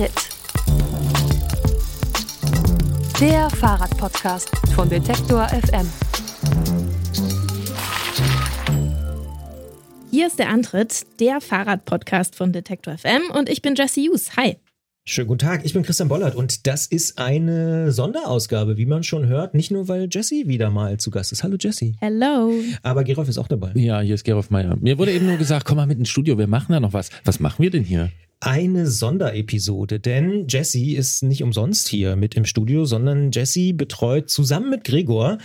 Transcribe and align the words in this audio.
Antritt. 0.00 0.30
Der 3.20 3.50
Fahrradpodcast 3.50 4.48
von 4.74 4.88
Detektor 4.88 5.46
FM. 5.48 5.86
Hier 10.10 10.26
ist 10.26 10.38
der 10.38 10.48
Antritt, 10.48 11.04
der 11.20 11.42
Fahrradpodcast 11.42 12.34
von 12.34 12.50
Detektor 12.52 12.96
FM 12.96 13.30
und 13.36 13.50
ich 13.50 13.60
bin 13.60 13.74
Jesse 13.74 14.00
Hughes. 14.00 14.36
Hi. 14.36 14.56
Schönen 15.04 15.28
guten 15.28 15.40
Tag, 15.40 15.66
ich 15.66 15.74
bin 15.74 15.82
Christian 15.82 16.08
Bollert 16.08 16.34
und 16.34 16.66
das 16.66 16.86
ist 16.86 17.18
eine 17.18 17.92
Sonderausgabe, 17.92 18.78
wie 18.78 18.86
man 18.86 19.02
schon 19.02 19.26
hört. 19.26 19.52
Nicht 19.52 19.70
nur, 19.70 19.86
weil 19.88 20.08
Jesse 20.10 20.46
wieder 20.46 20.70
mal 20.70 20.96
zu 20.96 21.10
Gast 21.10 21.32
ist. 21.32 21.42
Hallo 21.42 21.56
Jesse. 21.60 21.92
Hello. 22.00 22.54
Aber 22.82 23.04
Gerolf 23.04 23.28
ist 23.28 23.36
auch 23.36 23.48
dabei. 23.48 23.72
Ja, 23.74 24.00
hier 24.00 24.14
ist 24.14 24.24
Gerolf 24.24 24.48
Meyer. 24.48 24.76
Mir 24.80 24.96
wurde 24.96 25.12
eben 25.12 25.26
nur 25.26 25.36
gesagt, 25.36 25.66
komm 25.66 25.76
mal 25.76 25.86
mit 25.86 25.98
ins 25.98 26.08
Studio, 26.08 26.38
wir 26.38 26.46
machen 26.46 26.72
da 26.72 26.80
noch 26.80 26.94
was. 26.94 27.10
Was 27.24 27.38
machen 27.38 27.62
wir 27.62 27.70
denn 27.70 27.84
hier? 27.84 28.10
Eine 28.40 28.86
Sonderepisode, 28.86 30.00
denn 30.00 30.46
Jesse 30.48 30.94
ist 30.94 31.22
nicht 31.22 31.42
umsonst 31.42 31.88
hier 31.88 32.16
mit 32.16 32.34
im 32.34 32.46
Studio, 32.46 32.86
sondern 32.86 33.30
Jesse 33.32 33.74
betreut 33.74 34.30
zusammen 34.30 34.70
mit 34.70 34.84
Gregor 34.84 35.36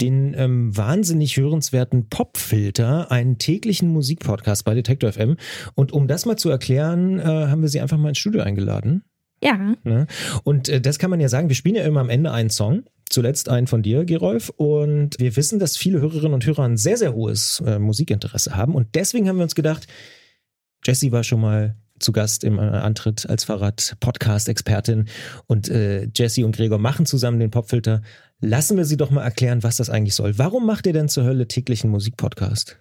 den 0.00 0.34
ähm, 0.36 0.76
wahnsinnig 0.76 1.36
hörenswerten 1.36 2.08
Popfilter, 2.08 3.10
einen 3.10 3.38
täglichen 3.38 3.88
Musikpodcast 3.88 4.64
bei 4.64 4.74
Detector 4.74 5.12
FM. 5.12 5.36
Und 5.74 5.92
um 5.92 6.06
das 6.06 6.26
mal 6.26 6.36
zu 6.36 6.48
erklären, 6.48 7.18
äh, 7.18 7.24
haben 7.24 7.62
wir 7.62 7.68
sie 7.68 7.80
einfach 7.80 7.98
mal 7.98 8.10
ins 8.10 8.18
Studio 8.18 8.42
eingeladen. 8.42 9.02
Ja. 9.42 9.74
Ne? 9.82 10.06
Und 10.44 10.68
äh, 10.68 10.80
das 10.80 11.00
kann 11.00 11.10
man 11.10 11.20
ja 11.20 11.28
sagen, 11.28 11.48
wir 11.48 11.56
spielen 11.56 11.74
ja 11.74 11.84
immer 11.84 12.00
am 12.00 12.08
Ende 12.08 12.30
einen 12.30 12.50
Song. 12.50 12.84
Zuletzt 13.10 13.48
einen 13.48 13.66
von 13.66 13.82
dir, 13.82 14.04
Gerolf. 14.04 14.50
Und 14.50 15.16
wir 15.18 15.36
wissen, 15.36 15.58
dass 15.58 15.76
viele 15.76 16.00
Hörerinnen 16.00 16.34
und 16.34 16.46
Hörer 16.46 16.62
ein 16.62 16.76
sehr, 16.76 16.96
sehr 16.96 17.14
hohes 17.14 17.62
äh, 17.66 17.80
Musikinteresse 17.80 18.54
haben. 18.56 18.74
Und 18.74 18.94
deswegen 18.94 19.28
haben 19.28 19.36
wir 19.36 19.42
uns 19.42 19.56
gedacht, 19.56 19.88
Jesse 20.84 21.10
war 21.12 21.24
schon 21.24 21.40
mal 21.40 21.76
zu 21.98 22.12
Gast 22.12 22.44
im 22.44 22.58
äh, 22.58 22.62
Antritt 22.62 23.28
als 23.28 23.44
Fahrrad-Podcast-Expertin 23.44 25.06
und 25.46 25.68
äh, 25.68 26.08
Jesse 26.14 26.44
und 26.44 26.56
Gregor 26.56 26.78
machen 26.78 27.06
zusammen 27.06 27.40
den 27.40 27.50
Popfilter. 27.50 28.02
Lassen 28.40 28.76
wir 28.76 28.84
sie 28.84 28.96
doch 28.96 29.10
mal 29.10 29.22
erklären, 29.22 29.62
was 29.62 29.76
das 29.76 29.90
eigentlich 29.90 30.14
soll. 30.14 30.38
Warum 30.38 30.66
macht 30.66 30.86
ihr 30.86 30.92
denn 30.92 31.08
zur 31.08 31.24
Hölle 31.24 31.48
täglichen 31.48 31.90
Musikpodcast? 31.90 32.78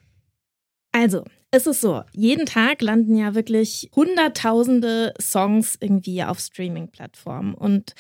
Also, 0.92 1.24
es 1.52 1.68
ist 1.68 1.82
so, 1.82 2.04
jeden 2.14 2.46
Tag 2.46 2.82
landen 2.82 3.16
ja 3.16 3.36
wirklich 3.36 3.90
hunderttausende 3.96 5.14
Songs 5.22 5.78
irgendwie 5.80 6.24
auf 6.24 6.40
Streaming-Plattformen 6.40 7.54
und 7.54 7.96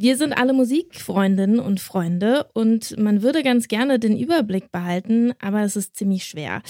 wir 0.00 0.16
sind 0.16 0.32
alle 0.32 0.54
Musikfreundinnen 0.54 1.60
und 1.60 1.78
Freunde 1.78 2.46
und 2.54 2.98
man 2.98 3.20
würde 3.20 3.42
ganz 3.42 3.68
gerne 3.68 3.98
den 3.98 4.18
Überblick 4.18 4.72
behalten, 4.72 5.34
aber 5.42 5.60
es 5.60 5.76
ist 5.76 5.94
ziemlich 5.94 6.24
schwer. 6.24 6.62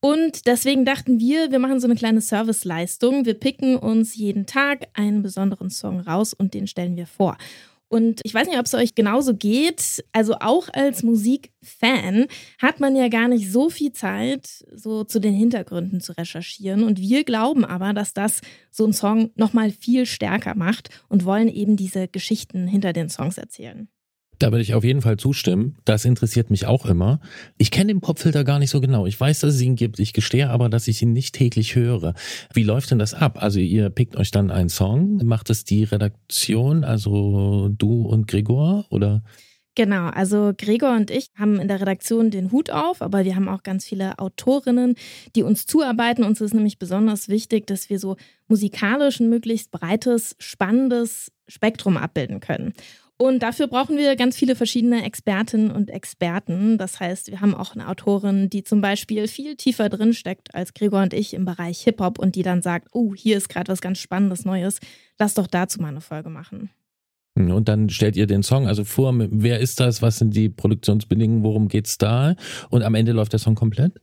Und 0.00 0.46
deswegen 0.46 0.86
dachten 0.86 1.20
wir, 1.20 1.50
wir 1.50 1.58
machen 1.58 1.80
so 1.80 1.86
eine 1.86 1.96
kleine 1.96 2.22
Serviceleistung. 2.22 3.26
Wir 3.26 3.34
picken 3.34 3.76
uns 3.76 4.16
jeden 4.16 4.46
Tag 4.46 4.88
einen 4.94 5.22
besonderen 5.22 5.68
Song 5.68 6.00
raus 6.00 6.32
und 6.32 6.54
den 6.54 6.66
stellen 6.66 6.96
wir 6.96 7.06
vor. 7.06 7.36
Und 7.88 8.20
ich 8.22 8.34
weiß 8.34 8.46
nicht, 8.48 8.58
ob 8.58 8.66
es 8.66 8.74
euch 8.74 8.94
genauso 8.94 9.34
geht. 9.34 10.04
Also 10.12 10.34
auch 10.40 10.68
als 10.72 11.02
Musikfan 11.02 12.26
hat 12.60 12.80
man 12.80 12.94
ja 12.94 13.08
gar 13.08 13.28
nicht 13.28 13.50
so 13.50 13.70
viel 13.70 13.92
Zeit, 13.92 14.64
so 14.74 15.04
zu 15.04 15.20
den 15.20 15.34
Hintergründen 15.34 16.00
zu 16.00 16.12
recherchieren. 16.12 16.82
Und 16.82 17.00
wir 17.00 17.24
glauben 17.24 17.64
aber, 17.64 17.94
dass 17.94 18.12
das 18.12 18.42
so 18.70 18.84
einen 18.84 18.92
Song 18.92 19.30
nochmal 19.36 19.70
viel 19.70 20.04
stärker 20.04 20.54
macht 20.54 20.90
und 21.08 21.24
wollen 21.24 21.48
eben 21.48 21.76
diese 21.76 22.08
Geschichten 22.08 22.66
hinter 22.66 22.92
den 22.92 23.08
Songs 23.08 23.38
erzählen. 23.38 23.88
Da 24.38 24.52
würde 24.52 24.62
ich 24.62 24.74
auf 24.74 24.84
jeden 24.84 25.02
Fall 25.02 25.16
zustimmen. 25.16 25.76
Das 25.84 26.04
interessiert 26.04 26.50
mich 26.50 26.66
auch 26.66 26.86
immer. 26.86 27.20
Ich 27.56 27.70
kenne 27.70 27.88
den 27.88 28.00
Popfilter 28.00 28.44
gar 28.44 28.58
nicht 28.58 28.70
so 28.70 28.80
genau. 28.80 29.06
Ich 29.06 29.18
weiß, 29.18 29.40
dass 29.40 29.54
es 29.54 29.60
ihn 29.60 29.74
gibt. 29.74 29.98
Ich 29.98 30.12
gestehe 30.12 30.50
aber, 30.50 30.68
dass 30.68 30.86
ich 30.86 31.02
ihn 31.02 31.12
nicht 31.12 31.34
täglich 31.34 31.74
höre. 31.74 32.14
Wie 32.54 32.62
läuft 32.62 32.90
denn 32.90 33.00
das 33.00 33.14
ab? 33.14 33.42
Also 33.42 33.58
ihr 33.58 33.90
pickt 33.90 34.16
euch 34.16 34.30
dann 34.30 34.50
einen 34.50 34.68
Song, 34.68 35.16
macht 35.24 35.50
es 35.50 35.64
die 35.64 35.84
Redaktion, 35.84 36.84
also 36.84 37.68
du 37.70 38.02
und 38.02 38.28
Gregor 38.28 38.86
oder? 38.90 39.22
Genau, 39.74 40.08
also 40.08 40.52
Gregor 40.56 40.96
und 40.96 41.08
ich 41.08 41.30
haben 41.36 41.60
in 41.60 41.68
der 41.68 41.80
Redaktion 41.80 42.32
den 42.32 42.50
Hut 42.50 42.70
auf, 42.70 43.00
aber 43.00 43.24
wir 43.24 43.36
haben 43.36 43.48
auch 43.48 43.62
ganz 43.62 43.84
viele 43.84 44.18
Autorinnen, 44.18 44.96
die 45.36 45.44
uns 45.44 45.66
zuarbeiten. 45.66 46.24
Uns 46.24 46.40
ist 46.40 46.52
nämlich 46.52 46.80
besonders 46.80 47.28
wichtig, 47.28 47.68
dass 47.68 47.88
wir 47.88 48.00
so 48.00 48.16
musikalisch 48.48 49.20
ein 49.20 49.28
möglichst 49.28 49.70
breites, 49.70 50.34
spannendes 50.40 51.30
Spektrum 51.46 51.96
abbilden 51.96 52.40
können. 52.40 52.72
Und 53.20 53.40
dafür 53.42 53.66
brauchen 53.66 53.96
wir 53.96 54.14
ganz 54.14 54.36
viele 54.36 54.54
verschiedene 54.54 55.04
Expertinnen 55.04 55.72
und 55.72 55.90
Experten. 55.90 56.78
Das 56.78 57.00
heißt, 57.00 57.32
wir 57.32 57.40
haben 57.40 57.52
auch 57.52 57.74
eine 57.74 57.88
Autorin, 57.88 58.48
die 58.48 58.62
zum 58.62 58.80
Beispiel 58.80 59.26
viel 59.26 59.56
tiefer 59.56 59.88
drin 59.88 60.14
steckt 60.14 60.54
als 60.54 60.72
Gregor 60.72 61.02
und 61.02 61.12
ich 61.12 61.34
im 61.34 61.44
Bereich 61.44 61.80
Hip-Hop 61.80 62.20
und 62.20 62.36
die 62.36 62.44
dann 62.44 62.62
sagt, 62.62 62.88
oh, 62.92 63.14
hier 63.16 63.36
ist 63.36 63.48
gerade 63.48 63.72
was 63.72 63.80
ganz 63.80 63.98
Spannendes 63.98 64.44
Neues. 64.44 64.78
Lass 65.18 65.34
doch 65.34 65.48
dazu 65.48 65.82
mal 65.82 65.88
eine 65.88 66.00
Folge 66.00 66.30
machen. 66.30 66.70
Und 67.34 67.68
dann 67.68 67.88
stellt 67.90 68.16
ihr 68.16 68.28
den 68.28 68.44
Song 68.44 68.68
also 68.68 68.84
vor, 68.84 69.12
wer 69.16 69.58
ist 69.58 69.80
das, 69.80 70.00
was 70.00 70.18
sind 70.18 70.36
die 70.36 70.48
Produktionsbedingungen, 70.48 71.42
worum 71.42 71.66
geht's 71.66 71.98
da? 71.98 72.36
Und 72.70 72.84
am 72.84 72.94
Ende 72.94 73.12
läuft 73.12 73.32
der 73.32 73.40
Song 73.40 73.56
komplett? 73.56 74.00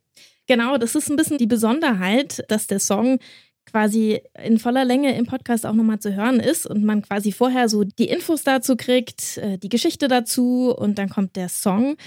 Genau, 0.47 0.77
das 0.77 0.95
ist 0.95 1.09
ein 1.09 1.15
bisschen 1.15 1.37
die 1.37 1.47
Besonderheit, 1.47 2.43
dass 2.49 2.67
der 2.67 2.79
Song 2.79 3.19
quasi 3.65 4.21
in 4.43 4.59
voller 4.59 4.85
Länge 4.85 5.17
im 5.17 5.25
Podcast 5.25 5.65
auch 5.65 5.73
nochmal 5.73 5.99
zu 5.99 6.15
hören 6.15 6.39
ist 6.39 6.65
und 6.65 6.83
man 6.83 7.01
quasi 7.01 7.31
vorher 7.31 7.69
so 7.69 7.83
die 7.83 8.07
Infos 8.09 8.43
dazu 8.43 8.75
kriegt, 8.75 9.37
äh, 9.37 9.57
die 9.57 9.69
Geschichte 9.69 10.07
dazu 10.07 10.73
und 10.75 10.97
dann 10.97 11.09
kommt 11.09 11.35
der 11.35 11.49
Song. 11.49 11.97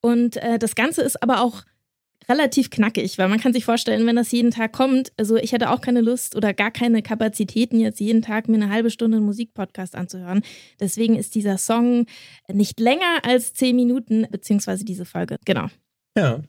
Und 0.00 0.36
äh, 0.36 0.58
das 0.58 0.74
Ganze 0.74 1.02
ist 1.02 1.22
aber 1.22 1.40
auch 1.40 1.64
relativ 2.28 2.70
knackig, 2.70 3.18
weil 3.18 3.28
man 3.28 3.40
kann 3.40 3.52
sich 3.52 3.64
vorstellen, 3.64 4.06
wenn 4.06 4.16
das 4.16 4.32
jeden 4.32 4.50
Tag 4.50 4.72
kommt, 4.72 5.12
also 5.16 5.36
ich 5.36 5.52
hätte 5.52 5.70
auch 5.70 5.80
keine 5.80 6.00
Lust 6.00 6.34
oder 6.34 6.52
gar 6.54 6.70
keine 6.70 7.02
Kapazitäten, 7.02 7.80
jetzt 7.80 8.00
jeden 8.00 8.22
Tag 8.22 8.48
mir 8.48 8.56
eine 8.56 8.70
halbe 8.70 8.90
Stunde 8.90 9.18
einen 9.18 9.26
Musikpodcast 9.26 9.94
anzuhören. 9.94 10.42
Deswegen 10.80 11.16
ist 11.16 11.34
dieser 11.34 11.58
Song 11.58 12.06
nicht 12.52 12.80
länger 12.80 13.20
als 13.22 13.54
zehn 13.54 13.76
Minuten, 13.76 14.26
beziehungsweise 14.30 14.84
diese 14.84 15.04
Folge. 15.04 15.36
Genau. 15.44 15.66
Ja, 16.16 16.40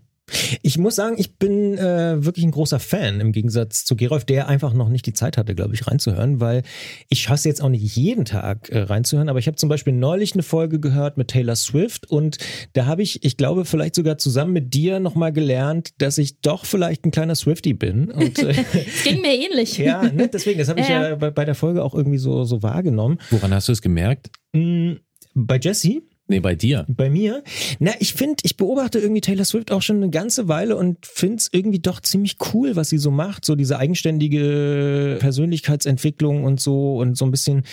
ich 0.61 0.77
muss 0.77 0.95
sagen, 0.95 1.15
ich 1.17 1.37
bin 1.37 1.77
äh, 1.77 2.23
wirklich 2.23 2.43
ein 2.43 2.51
großer 2.51 2.79
Fan 2.79 3.21
im 3.21 3.31
Gegensatz 3.31 3.85
zu 3.85 3.95
Gerolf, 3.95 4.25
der 4.25 4.47
einfach 4.47 4.73
noch 4.73 4.89
nicht 4.89 5.05
die 5.05 5.13
Zeit 5.13 5.37
hatte, 5.37 5.55
glaube 5.55 5.73
ich, 5.73 5.87
reinzuhören, 5.87 6.41
weil 6.41 6.63
ich 7.09 7.29
hasse 7.29 7.47
jetzt 7.47 7.61
auch 7.61 7.69
nicht 7.69 7.95
jeden 7.95 8.25
Tag 8.25 8.69
äh, 8.69 8.79
reinzuhören, 8.79 9.29
aber 9.29 9.39
ich 9.39 9.47
habe 9.47 9.55
zum 9.55 9.69
Beispiel 9.69 9.93
neulich 9.93 10.33
eine 10.33 10.43
Folge 10.43 10.79
gehört 10.79 11.17
mit 11.17 11.29
Taylor 11.29 11.55
Swift 11.55 12.09
und 12.09 12.37
da 12.73 12.85
habe 12.85 13.03
ich, 13.03 13.23
ich 13.23 13.37
glaube, 13.37 13.65
vielleicht 13.65 13.95
sogar 13.95 14.17
zusammen 14.17 14.53
mit 14.53 14.73
dir 14.73 14.99
nochmal 14.99 15.31
gelernt, 15.31 15.93
dass 15.99 16.17
ich 16.17 16.41
doch 16.41 16.65
vielleicht 16.65 17.05
ein 17.05 17.11
kleiner 17.11 17.35
Swifty 17.35 17.73
bin. 17.73 18.11
Und, 18.11 18.39
äh, 18.39 18.53
ging 19.03 19.21
mir 19.21 19.33
ähnlich. 19.33 19.77
ja, 19.77 20.03
ne, 20.03 20.27
deswegen, 20.27 20.59
das 20.59 20.67
habe 20.67 20.81
ich 20.81 20.89
ja, 20.89 21.09
ja 21.09 21.15
bei, 21.15 21.31
bei, 21.31 21.45
der 21.45 21.55
Folge 21.55 21.83
auch 21.83 21.93
irgendwie 21.93 22.17
so, 22.17 22.43
so 22.43 22.61
wahrgenommen. 22.63 23.19
Woran 23.29 23.53
hast 23.53 23.67
du 23.67 23.71
es 23.71 23.81
gemerkt? 23.81 24.29
Mm, 24.53 24.93
bei 25.33 25.57
Jesse. 25.57 26.01
Nee, 26.29 26.41
bei 26.41 26.55
dir. 26.55 26.85
Bei 26.89 27.09
mir? 27.09 27.41
Na, 27.79 27.91
ich 27.99 28.13
finde, 28.13 28.35
ich 28.43 28.57
beobachte 28.57 28.99
irgendwie 28.99 29.21
Taylor 29.21 29.45
Swift 29.45 29.71
auch 29.71 29.81
schon 29.81 29.97
eine 29.97 30.09
ganze 30.09 30.49
Weile 30.49 30.75
und 30.75 31.05
finde 31.05 31.37
es 31.37 31.49
irgendwie 31.51 31.79
doch 31.79 32.01
ziemlich 32.01 32.35
cool, 32.53 32.75
was 32.75 32.89
sie 32.89 32.97
so 32.97 33.11
macht. 33.11 33.45
So 33.45 33.55
diese 33.55 33.79
eigenständige 33.79 35.17
Persönlichkeitsentwicklung 35.19 36.43
und 36.43 36.59
so 36.59 36.97
und 36.97 37.17
so 37.17 37.25
ein 37.25 37.31
bisschen, 37.31 37.63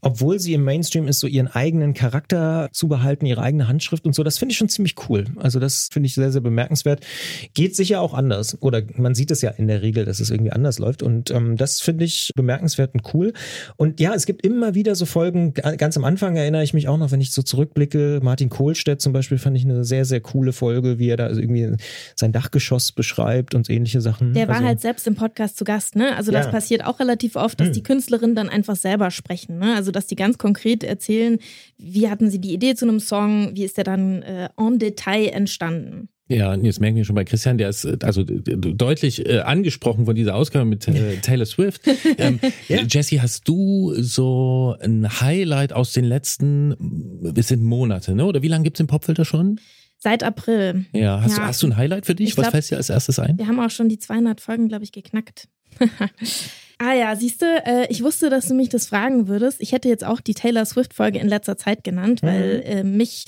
obwohl 0.00 0.40
sie 0.40 0.54
im 0.54 0.64
Mainstream 0.64 1.06
ist, 1.06 1.20
so 1.20 1.28
ihren 1.28 1.46
eigenen 1.46 1.94
Charakter 1.94 2.68
zu 2.72 2.88
behalten, 2.88 3.24
ihre 3.24 3.40
eigene 3.40 3.68
Handschrift 3.68 4.04
und 4.04 4.14
so. 4.14 4.24
Das 4.24 4.38
finde 4.38 4.52
ich 4.52 4.58
schon 4.58 4.68
ziemlich 4.68 4.96
cool. 5.08 5.26
Also 5.36 5.60
das 5.60 5.88
finde 5.92 6.08
ich 6.08 6.14
sehr, 6.14 6.32
sehr 6.32 6.40
bemerkenswert. 6.40 7.06
Geht 7.54 7.76
sicher 7.76 8.00
auch 8.00 8.14
anders. 8.14 8.60
Oder 8.60 8.82
man 8.96 9.14
sieht 9.14 9.30
es 9.30 9.42
ja 9.42 9.50
in 9.50 9.68
der 9.68 9.82
Regel, 9.82 10.04
dass 10.04 10.18
es 10.18 10.30
irgendwie 10.30 10.50
anders 10.50 10.80
läuft. 10.80 11.04
Und 11.04 11.30
ähm, 11.30 11.56
das 11.56 11.80
finde 11.80 12.04
ich 12.04 12.32
bemerkenswert 12.34 12.94
und 12.94 13.14
cool. 13.14 13.32
Und 13.76 14.00
ja, 14.00 14.12
es 14.12 14.26
gibt 14.26 14.44
immer 14.44 14.74
wieder 14.74 14.96
so 14.96 15.06
Folgen, 15.06 15.54
ganz 15.54 15.96
am 15.96 16.04
Anfang 16.04 16.34
erinnere 16.34 16.64
ich 16.64 16.74
mich 16.74 16.88
auch 16.88 16.98
noch, 16.98 17.12
wenn 17.12 17.20
ich 17.20 17.30
so 17.30 17.42
zurückblicke, 17.42 17.91
Einblicke. 17.92 18.20
Martin 18.22 18.48
Kohlstedt 18.48 19.00
zum 19.00 19.12
Beispiel 19.12 19.38
fand 19.38 19.56
ich 19.56 19.64
eine 19.64 19.84
sehr, 19.84 20.04
sehr 20.04 20.20
coole 20.20 20.52
Folge, 20.52 20.98
wie 20.98 21.08
er 21.08 21.16
da 21.16 21.28
irgendwie 21.28 21.76
sein 22.16 22.32
Dachgeschoss 22.32 22.92
beschreibt 22.92 23.54
und 23.54 23.68
ähnliche 23.70 24.00
Sachen. 24.00 24.34
Der 24.34 24.48
war 24.48 24.56
also, 24.56 24.66
halt 24.66 24.80
selbst 24.80 25.06
im 25.06 25.14
Podcast 25.14 25.56
zu 25.56 25.64
Gast, 25.64 25.96
ne? 25.96 26.16
Also 26.16 26.32
das 26.32 26.46
Ja. 26.46 26.52
passiert 26.52 26.84
auch 26.84 27.00
relativ 27.00 27.36
oft, 27.36 27.60
dass 27.60 27.68
Hm. 27.68 27.74
die 27.74 27.82
Künstlerinnen 27.82 28.34
dann 28.36 28.48
einfach 28.48 28.76
selber 28.76 29.10
sprechen, 29.10 29.58
ne? 29.58 29.74
Also 29.76 29.90
dass 29.90 30.06
die 30.06 30.16
ganz 30.16 30.38
konkret 30.38 30.84
erzählen, 30.84 31.38
wie 31.78 32.08
hatten 32.08 32.30
sie 32.30 32.40
die 32.40 32.52
Idee 32.52 32.74
zu 32.74 32.86
einem 32.86 33.00
Song, 33.00 33.50
wie 33.54 33.64
ist 33.64 33.76
der 33.76 33.84
dann 33.84 34.22
äh, 34.22 34.48
en 34.56 34.78
Detail 34.78 35.28
entstanden. 35.28 36.08
Ja, 36.28 36.54
jetzt 36.54 36.80
merken 36.80 36.96
wir 36.96 37.04
schon 37.04 37.16
bei 37.16 37.24
Christian, 37.24 37.58
der 37.58 37.68
ist 37.68 37.84
äh, 37.84 37.98
also 38.02 38.22
deutlich 38.24 39.26
äh, 39.28 39.40
angesprochen 39.40 40.06
von 40.06 40.14
dieser 40.14 40.34
Ausgabe 40.34 40.64
mit 40.64 40.86
äh, 40.88 41.16
Taylor 41.18 41.46
Swift. 41.46 41.82
Ähm, 42.18 42.40
Ja. 42.68 42.82
Jesse, 42.88 43.20
hast 43.22 43.48
du 43.48 43.94
so 43.98 44.76
ein 44.80 45.20
Highlight 45.20 45.72
aus 45.72 45.92
den 45.92 46.04
letzten, 46.04 47.32
es 47.36 47.48
sind 47.48 47.62
Monate, 47.62 48.14
ne? 48.14 48.24
Oder 48.24 48.42
wie 48.42 48.48
lange 48.48 48.64
gibt's 48.64 48.78
den 48.78 48.86
Popfilter 48.86 49.24
schon? 49.24 49.60
Seit 49.98 50.22
April. 50.22 50.86
Ja, 50.92 51.20
hast, 51.22 51.32
Ja. 51.32 51.38
Du, 51.38 51.46
hast 51.48 51.62
du 51.62 51.66
ein 51.68 51.76
Highlight 51.76 52.06
für 52.06 52.14
dich? 52.14 52.30
Ich 52.30 52.36
Was 52.36 52.44
glaub- 52.44 52.52
fällt 52.52 52.70
dir 52.70 52.76
als 52.76 52.90
erstes 52.90 53.18
ein? 53.18 53.38
Wir 53.38 53.46
haben 53.46 53.60
auch 53.60 53.70
schon 53.70 53.88
die 53.88 53.98
200 53.98 54.40
Folgen, 54.40 54.68
glaube 54.68 54.84
ich, 54.84 54.92
geknackt. 54.92 55.48
ah 56.78 56.92
ja, 56.94 57.14
siehst 57.16 57.42
du, 57.42 57.46
äh, 57.46 57.86
ich 57.88 58.02
wusste, 58.02 58.30
dass 58.30 58.46
du 58.46 58.54
mich 58.54 58.68
das 58.68 58.86
fragen 58.86 59.28
würdest. 59.28 59.60
Ich 59.60 59.72
hätte 59.72 59.88
jetzt 59.88 60.04
auch 60.04 60.20
die 60.20 60.34
Taylor 60.34 60.64
Swift-Folge 60.64 61.18
in 61.18 61.28
letzter 61.28 61.56
Zeit 61.56 61.84
genannt, 61.84 62.22
weil 62.22 62.62
äh, 62.64 62.84
mich 62.84 63.26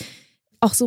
auch 0.60 0.74
so 0.74 0.86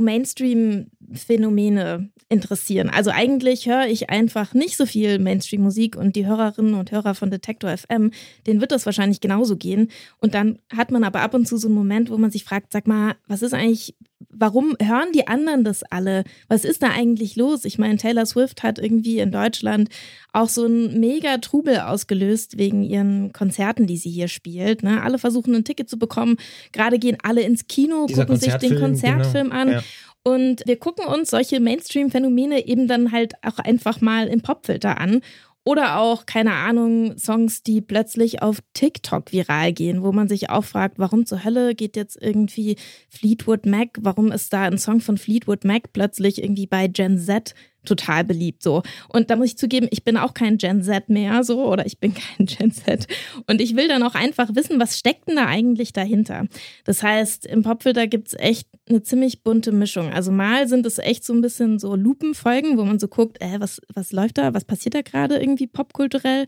Mainstream-Phänomene 1.07 2.09
interessieren. 2.30 2.89
Also 2.89 3.12
eigentlich 3.12 3.68
höre 3.68 3.88
ich 3.88 4.09
einfach 4.09 4.54
nicht 4.54 4.75
so 4.75 4.86
viel 4.86 5.18
Mainstream-Musik 5.19 5.95
und 5.95 6.15
die 6.15 6.25
Hörerinnen 6.25 6.74
und 6.74 6.92
Hörer 6.92 7.15
von 7.15 7.31
Detektor 7.31 7.75
FM, 7.75 8.12
denen 8.45 8.59
wird 8.59 8.71
das 8.71 8.86
wahrscheinlich 8.86 9.21
genauso 9.21 9.56
gehen. 9.56 9.89
Und 10.19 10.33
dann 10.33 10.59
hat 10.75 10.92
man 10.92 11.04
aber 11.04 11.21
ab 11.21 11.33
und 11.33 11.48
zu 11.48 11.57
so 11.57 11.68
einen 11.68 11.75
Moment, 11.75 12.09
wo 12.09 12.18
man 12.18 12.31
sich 12.31 12.44
fragt, 12.44 12.74
sag 12.74 12.88
mal, 12.88 13.15
was 13.27 13.42
ist 13.42 13.54
eigentlich, 13.54 13.95
warum 14.30 14.75
hören 14.81 15.12
die 15.13 15.27
anderen 15.27 15.63
das 15.63 15.83
alle? 15.83 16.25
Was 16.50 16.65
ist 16.65 16.83
da 16.83 16.89
eigentlich 16.89 17.38
los? 17.38 17.63
Ich 17.63 17.77
meine, 17.77 17.98
Taylor 17.98 18.25
Swift 18.25 18.62
hat 18.63 18.77
irgendwie 18.77 19.19
in 19.19 19.31
Deutschland 19.31 19.89
auch 20.33 20.50
so 20.50 20.65
ein 20.65 21.00
mega 21.00 21.38
Trubel 21.38 21.80
ausgelöst 21.80 22.57
wegen 22.57 22.83
ihren 22.83 23.31
Konzerten, 23.31 23.88
die 23.88 23.98
sie 23.98 24.09
hier 24.09 24.27
spielt. 24.27 24.83
Ne? 24.83 25.01
Alle 25.01 25.18
versuchen 25.18 25.56
ein 25.56 25.63
Ticket 25.63 25.89
zu 25.89 25.98
bekommen. 25.98 26.38
Gerade 26.74 27.00
gehen 27.00 27.18
alle 27.24 27.42
ins 27.42 27.68
Kino, 27.68 28.06
Dieser 28.07 28.25
gucken 28.25 28.39
sich 28.39 28.54
den 28.56 28.80
Konzertfilm, 28.80 28.81
Konzertfilm 28.81 29.50
genau. 29.50 29.62
an. 29.62 29.71
Ja. 29.71 29.83
Und 30.27 30.63
wir 30.65 30.75
gucken 30.75 31.06
uns 31.06 31.29
solche 31.29 31.62
Mainstream-Phänomene 31.62 32.68
eben 32.68 32.89
dann 32.89 33.13
halt 33.13 33.35
auch 33.44 33.59
einfach 33.59 34.01
mal 34.01 34.27
im 34.27 34.41
Popfilter 34.41 35.00
an. 35.00 35.21
Oder 35.63 36.00
auch, 36.00 36.25
keine 36.25 36.51
Ahnung, 36.51 37.18
Songs, 37.18 37.63
die 37.63 37.79
plötzlich 37.79 38.41
auf 38.41 38.57
TikTok 38.74 39.31
viral 39.31 39.71
gehen, 39.71 40.03
wo 40.03 40.12
man 40.12 40.27
sich 40.27 40.50
auch 40.50 40.65
fragt, 40.65 41.00
warum 41.00 41.25
zur 41.25 41.45
Hölle 41.45 41.75
geht 41.75 41.95
jetzt 41.95 42.21
irgendwie 42.21 42.75
Fleetwood 43.09 43.65
Mac, 43.65 44.00
warum 44.01 44.33
ist 44.33 44.51
da 44.51 44.63
ein 44.63 44.77
Song 44.77 45.00
von 45.00 45.18
Fleetwood 45.18 45.63
Mac 45.63 45.94
plötzlich 45.94 46.44
irgendwie 46.44 46.68
bei 46.68 46.89
Gen 46.89 47.18
Z 47.18 47.56
total 47.88 48.24
beliebt 48.24 48.62
so. 48.62 48.84
Und 49.10 49.30
da 49.30 49.36
muss 49.36 49.48
ich 49.48 49.57
zugeben, 49.57 49.88
ich 49.92 50.04
bin 50.04 50.18
auch 50.18 50.34
kein 50.34 50.57
Gen 50.57 50.84
Z 50.84 51.10
mehr 51.10 51.44
so 51.44 51.66
oder 51.66 51.86
ich 51.86 52.00
bin 52.00 52.13
kein 52.38 52.45
Gen 52.45 52.72
Z. 52.72 53.07
Und 53.48 53.62
ich 53.62 53.75
will 53.75 53.88
dann 53.88 54.04
auch 54.04 54.16
einfach 54.16 54.56
wissen, 54.56 54.80
was 54.80 54.98
steckt 54.98 55.28
denn 55.28 55.38
da 55.38 55.45
eigentlich 55.45 55.94
dahinter? 55.94 56.45
Das 56.86 57.04
heißt, 57.04 57.45
im 57.45 57.63
Popfilter 57.63 58.07
gibt's 58.07 58.36
echt 58.38 58.68
eine 58.89 59.01
ziemlich 59.01 59.44
bunte 59.44 59.72
Mischung. 59.72 60.12
Also 60.12 60.31
mal 60.31 60.68
sind 60.68 60.86
es 60.86 60.98
echt 60.98 61.24
so 61.24 61.34
ein 61.34 61.42
bisschen 61.42 61.80
so 61.80 61.95
Lupenfolgen, 61.95 62.78
wo 62.78 62.86
man 62.86 63.00
so 63.00 63.07
guckt, 63.07 63.42
äh, 63.42 63.60
was, 63.60 63.81
was 63.94 64.12
läuft 64.12 64.38
da, 64.38 64.54
was 64.54 64.66
passiert 64.66 64.95
da 64.95 65.01
gerade 65.01 65.38
irgendwie 65.38 65.68
popkulturell? 65.68 66.45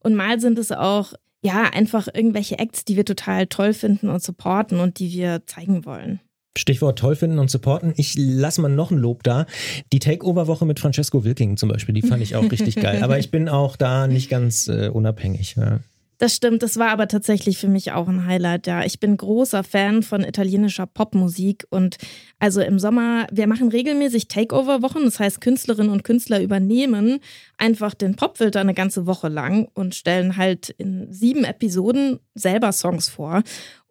Und 0.00 0.14
mal 0.14 0.40
sind 0.40 0.58
es 0.58 0.72
auch, 0.72 1.12
ja, 1.42 1.64
einfach 1.64 2.08
irgendwelche 2.12 2.58
Acts, 2.58 2.84
die 2.84 2.96
wir 2.96 3.04
total 3.04 3.46
toll 3.46 3.72
finden 3.72 4.08
und 4.08 4.22
supporten 4.22 4.80
und 4.80 4.98
die 4.98 5.12
wir 5.12 5.46
zeigen 5.46 5.84
wollen. 5.84 6.20
Stichwort 6.58 6.98
toll 6.98 7.14
finden 7.14 7.38
und 7.38 7.50
supporten. 7.50 7.92
Ich 7.96 8.14
lasse 8.16 8.60
mal 8.60 8.68
noch 8.68 8.90
ein 8.90 8.98
Lob 8.98 9.22
da. 9.22 9.46
Die 9.92 10.00
Takeover-Woche 10.00 10.66
mit 10.66 10.80
Francesco 10.80 11.24
Wilking 11.24 11.56
zum 11.56 11.68
Beispiel, 11.68 11.94
die 11.94 12.02
fand 12.02 12.22
ich 12.22 12.34
auch 12.34 12.50
richtig 12.50 12.74
geil. 12.76 13.00
Aber 13.02 13.18
ich 13.18 13.30
bin 13.30 13.48
auch 13.48 13.76
da 13.76 14.06
nicht 14.06 14.28
ganz 14.30 14.66
äh, 14.66 14.88
unabhängig. 14.88 15.54
Ja. 15.56 15.80
Das 16.20 16.36
stimmt, 16.36 16.62
das 16.62 16.76
war 16.76 16.90
aber 16.90 17.08
tatsächlich 17.08 17.56
für 17.56 17.68
mich 17.68 17.92
auch 17.92 18.06
ein 18.06 18.26
Highlight, 18.26 18.66
ja. 18.66 18.84
Ich 18.84 19.00
bin 19.00 19.16
großer 19.16 19.64
Fan 19.64 20.02
von 20.02 20.22
italienischer 20.22 20.84
Popmusik 20.84 21.66
und 21.70 21.96
also 22.38 22.60
im 22.60 22.78
Sommer, 22.78 23.26
wir 23.32 23.46
machen 23.46 23.70
regelmäßig 23.70 24.28
Takeover-Wochen, 24.28 25.04
das 25.04 25.18
heißt 25.18 25.40
Künstlerinnen 25.40 25.90
und 25.90 26.04
Künstler 26.04 26.42
übernehmen 26.42 27.20
einfach 27.56 27.94
den 27.94 28.16
Popfilter 28.16 28.60
eine 28.60 28.74
ganze 28.74 29.06
Woche 29.06 29.28
lang 29.28 29.68
und 29.72 29.94
stellen 29.94 30.36
halt 30.36 30.68
in 30.68 31.10
sieben 31.10 31.44
Episoden 31.44 32.20
selber 32.34 32.72
Songs 32.72 33.08
vor. 33.08 33.42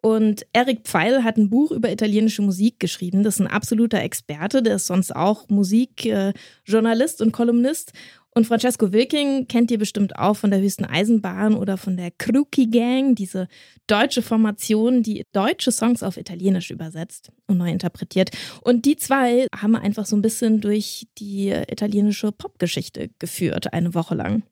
Und 0.02 0.46
Eric 0.52 0.84
Pfeil 0.84 1.24
hat 1.24 1.36
ein 1.36 1.50
Buch 1.50 1.72
über 1.72 1.90
italienische 1.90 2.42
Musik 2.42 2.80
geschrieben. 2.80 3.22
Das 3.22 3.34
ist 3.34 3.40
ein 3.40 3.46
absoluter 3.46 4.00
Experte, 4.00 4.62
der 4.62 4.76
ist 4.76 4.86
sonst 4.86 5.14
auch 5.14 5.48
Musikjournalist 5.48 7.20
und 7.20 7.32
Kolumnist. 7.32 7.92
Und 8.32 8.46
Francesco 8.46 8.92
Wilking 8.92 9.48
kennt 9.48 9.70
ihr 9.70 9.78
bestimmt 9.78 10.16
auch 10.16 10.36
von 10.36 10.50
der 10.50 10.60
Höchsten 10.60 10.84
Eisenbahn 10.84 11.54
oder 11.54 11.76
von 11.76 11.96
der 11.96 12.12
Kruki 12.12 12.68
Gang, 12.68 13.16
diese 13.16 13.48
deutsche 13.88 14.22
Formation, 14.22 15.02
die 15.02 15.24
deutsche 15.32 15.72
Songs 15.72 16.02
auf 16.02 16.16
Italienisch 16.16 16.70
übersetzt 16.70 17.32
und 17.48 17.58
neu 17.58 17.70
interpretiert. 17.70 18.30
Und 18.62 18.84
die 18.84 18.96
zwei 18.96 19.46
haben 19.54 19.74
einfach 19.74 20.06
so 20.06 20.14
ein 20.14 20.22
bisschen 20.22 20.60
durch 20.60 21.08
die 21.18 21.48
italienische 21.48 22.30
Popgeschichte 22.30 23.10
geführt, 23.18 23.72
eine 23.72 23.94
Woche 23.94 24.14
lang. 24.14 24.44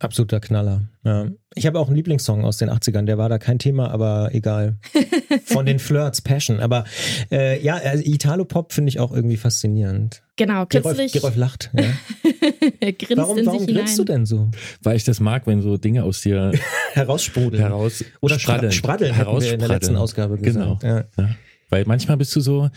Absoluter 0.00 0.40
Knaller. 0.40 0.88
Ja. 1.04 1.28
Ich 1.54 1.66
habe 1.66 1.78
auch 1.78 1.88
einen 1.88 1.96
Lieblingssong 1.96 2.42
aus 2.42 2.56
den 2.56 2.70
80ern, 2.70 3.04
der 3.04 3.18
war 3.18 3.28
da 3.28 3.38
kein 3.38 3.58
Thema, 3.58 3.90
aber 3.90 4.30
egal. 4.32 4.78
Von 5.44 5.66
den 5.66 5.78
Flirts, 5.78 6.22
Passion. 6.22 6.58
Aber 6.58 6.84
äh, 7.30 7.62
ja, 7.62 7.74
also 7.74 8.02
Italo-Pop 8.04 8.72
finde 8.72 8.88
ich 8.88 8.98
auch 8.98 9.12
irgendwie 9.12 9.36
faszinierend. 9.36 10.22
Genau, 10.40 10.64
Gerolf, 10.66 10.96
kürzlich 10.96 11.12
Gerolf 11.12 11.36
lacht. 11.36 11.70
Ja. 11.76 11.84
er 12.80 12.92
grinst 12.94 13.16
Warum, 13.18 13.36
in 13.38 13.46
warum 13.46 13.58
sich 13.60 13.68
hinein. 13.68 13.84
grinst 13.84 13.98
du 13.98 14.04
denn 14.04 14.24
so? 14.26 14.50
Weil 14.82 14.96
ich 14.96 15.04
das 15.04 15.20
mag, 15.20 15.46
wenn 15.46 15.60
so 15.60 15.76
Dinge 15.76 16.02
aus 16.04 16.22
dir 16.22 16.52
Heraussprudeln. 16.94 17.62
heraus 17.62 18.04
Oder 18.20 18.38
spraddeln. 18.38 18.72
Spraddeln, 18.72 19.16
hatten 19.16 19.40
wir 19.40 19.52
in 19.52 19.58
der 19.60 19.68
letzten. 19.68 19.96
Ausgabe 19.96 20.38
Genau. 20.38 20.76
gesagt. 20.76 20.82
Ja. 21.18 21.22
Ja. 21.24 21.30
Weil 21.68 21.84
manchmal 21.86 22.16
bist 22.16 22.34
du 22.34 22.40
so, 22.40 22.70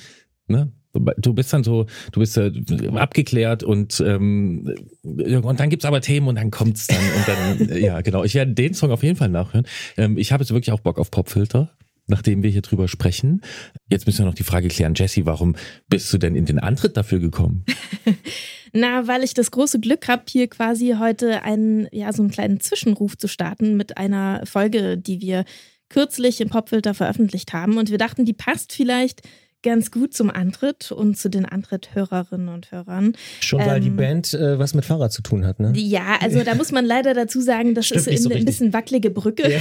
ne? 0.47 0.71
Du 1.17 1.33
bist 1.33 1.51
dann 1.51 1.63
so, 1.63 1.87
du 2.11 2.19
bist 2.19 2.37
äh, 2.37 2.51
abgeklärt 2.93 3.63
und 3.63 3.99
ähm, 4.05 4.75
und 5.01 5.59
dann 5.59 5.71
gibt's 5.71 5.85
aber 5.85 6.01
Themen 6.01 6.27
und 6.27 6.35
dann 6.35 6.51
kommt's 6.51 6.85
dann 6.85 6.99
und 6.99 7.67
dann 7.67 7.77
ja 7.81 8.01
genau. 8.01 8.23
Ich 8.23 8.35
werde 8.35 8.53
den 8.53 8.75
Song 8.75 8.91
auf 8.91 9.01
jeden 9.01 9.15
Fall 9.15 9.29
nachhören. 9.29 9.65
Ähm, 9.97 10.19
ich 10.19 10.31
habe 10.31 10.43
jetzt 10.43 10.51
wirklich 10.53 10.71
auch 10.71 10.81
Bock 10.81 10.99
auf 10.99 11.09
Popfilter, 11.09 11.71
nachdem 12.07 12.43
wir 12.43 12.49
hier 12.49 12.61
drüber 12.61 12.87
sprechen. 12.87 13.41
Jetzt 13.89 14.05
müssen 14.05 14.19
wir 14.19 14.25
noch 14.25 14.33
die 14.33 14.43
Frage 14.43 14.67
klären, 14.67 14.93
Jesse, 14.95 15.25
warum 15.25 15.55
bist 15.89 16.11
du 16.13 16.17
denn 16.17 16.35
in 16.35 16.45
den 16.45 16.59
Antritt 16.59 16.97
dafür 16.97 17.19
gekommen? 17.19 17.65
Na, 18.73 19.07
weil 19.07 19.23
ich 19.23 19.33
das 19.33 19.51
große 19.51 19.79
Glück 19.79 20.07
habe, 20.07 20.23
hier 20.27 20.47
quasi 20.47 20.95
heute 20.99 21.43
einen, 21.43 21.87
ja, 21.91 22.11
so 22.11 22.23
einen 22.23 22.31
kleinen 22.31 22.59
Zwischenruf 22.59 23.17
zu 23.17 23.27
starten 23.27 23.77
mit 23.77 23.97
einer 23.97 24.45
Folge, 24.45 24.97
die 24.97 25.21
wir 25.21 25.45
kürzlich 25.89 26.41
im 26.41 26.49
Popfilter 26.49 26.95
veröffentlicht 26.95 27.53
haben. 27.53 27.77
Und 27.77 27.91
wir 27.91 27.99
dachten, 27.99 28.25
die 28.25 28.33
passt 28.33 28.73
vielleicht 28.73 29.21
ganz 29.63 29.89
gut 29.89 30.13
zum 30.13 30.29
Antritt 30.29 30.91
und 30.91 31.17
zu 31.17 31.29
den 31.29 31.45
Antritt-Hörerinnen 31.45 32.49
und 32.49 32.71
Hörern. 32.71 33.13
Schon 33.39 33.59
weil 33.61 33.79
die 33.79 33.87
Ähm, 33.87 33.95
Band 33.95 34.33
äh, 34.33 34.59
was 34.59 34.73
mit 34.73 34.85
Fahrrad 34.85 35.11
zu 35.11 35.21
tun 35.21 35.45
hat, 35.45 35.59
ne? 35.59 35.73
Ja, 35.75 36.17
also 36.21 36.43
da 36.43 36.55
muss 36.55 36.71
man 36.71 36.85
leider 36.85 37.13
dazu 37.13 37.41
sagen, 37.41 37.73
das 37.73 37.87
Stimmt 37.87 38.07
ist 38.07 38.23
so 38.23 38.29
ein, 38.29 38.45
bisschen 38.45 38.73
wackelige 38.73 39.09
Brücke. 39.09 39.51
Ja. 39.51 39.59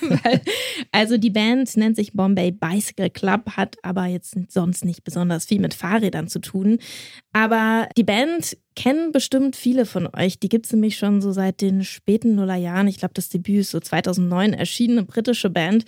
Weil, 0.24 0.40
also 0.90 1.18
die 1.18 1.30
Band 1.30 1.76
nennt 1.76 1.96
sich 1.96 2.12
Bombay 2.14 2.50
Bicycle 2.50 3.10
Club, 3.10 3.52
hat 3.56 3.76
aber 3.82 4.06
jetzt 4.06 4.34
sonst 4.48 4.84
nicht 4.84 5.04
besonders 5.04 5.44
viel 5.44 5.60
mit 5.60 5.74
Fahrrädern 5.74 6.28
zu 6.28 6.40
tun. 6.40 6.78
Aber 7.32 7.88
die 7.96 8.04
Band 8.04 8.56
kennen 8.76 9.12
bestimmt 9.12 9.56
viele 9.56 9.86
von 9.86 10.08
euch. 10.14 10.38
Die 10.38 10.48
gibt's 10.48 10.72
nämlich 10.72 10.96
schon 10.96 11.20
so 11.20 11.32
seit 11.32 11.60
den 11.60 11.84
späten 11.84 12.34
Nullerjahren. 12.34 12.88
Ich 12.88 12.98
glaube, 12.98 13.14
das 13.14 13.28
Debüt 13.28 13.60
ist 13.60 13.70
so 13.70 13.80
2009 13.80 14.52
erschienen, 14.52 14.98
eine 14.98 15.06
britische 15.06 15.50
Band. 15.50 15.84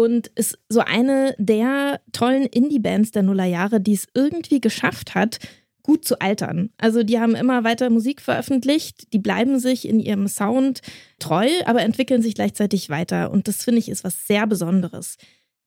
Und 0.00 0.28
ist 0.28 0.58
so 0.70 0.80
eine 0.80 1.34
der 1.36 2.00
tollen 2.12 2.46
Indie-Bands 2.46 3.10
der 3.10 3.22
Nullerjahre, 3.22 3.82
die 3.82 3.92
es 3.92 4.06
irgendwie 4.14 4.58
geschafft 4.58 5.14
hat, 5.14 5.38
gut 5.82 6.06
zu 6.06 6.18
altern. 6.22 6.70
Also 6.78 7.02
die 7.02 7.20
haben 7.20 7.34
immer 7.34 7.64
weiter 7.64 7.90
Musik 7.90 8.22
veröffentlicht, 8.22 9.12
die 9.12 9.18
bleiben 9.18 9.58
sich 9.58 9.86
in 9.86 10.00
ihrem 10.00 10.26
Sound 10.26 10.80
treu, 11.18 11.46
aber 11.66 11.82
entwickeln 11.82 12.22
sich 12.22 12.34
gleichzeitig 12.34 12.88
weiter. 12.88 13.30
Und 13.30 13.46
das 13.46 13.62
finde 13.62 13.80
ich 13.80 13.90
ist 13.90 14.02
was 14.02 14.26
sehr 14.26 14.46
Besonderes. 14.46 15.18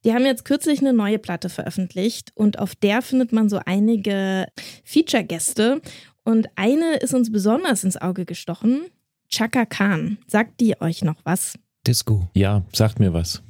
Die 0.03 0.15
haben 0.15 0.25
jetzt 0.25 0.45
kürzlich 0.45 0.79
eine 0.79 0.93
neue 0.93 1.19
Platte 1.19 1.49
veröffentlicht 1.49 2.31
und 2.33 2.57
auf 2.57 2.73
der 2.73 3.03
findet 3.03 3.33
man 3.33 3.49
so 3.49 3.59
einige 3.63 4.47
Feature-Gäste. 4.83 5.79
Und 6.23 6.47
eine 6.55 6.95
ist 6.95 7.13
uns 7.13 7.31
besonders 7.31 7.83
ins 7.83 7.97
Auge 7.97 8.25
gestochen. 8.25 8.85
Chaka 9.29 9.67
Khan. 9.67 10.17
Sagt 10.25 10.59
die 10.59 10.81
euch 10.81 11.03
noch 11.03 11.17
was? 11.23 11.53
Disco. 11.85 12.29
Ja, 12.33 12.63
sagt 12.73 12.99
mir 12.99 13.13
was. 13.13 13.43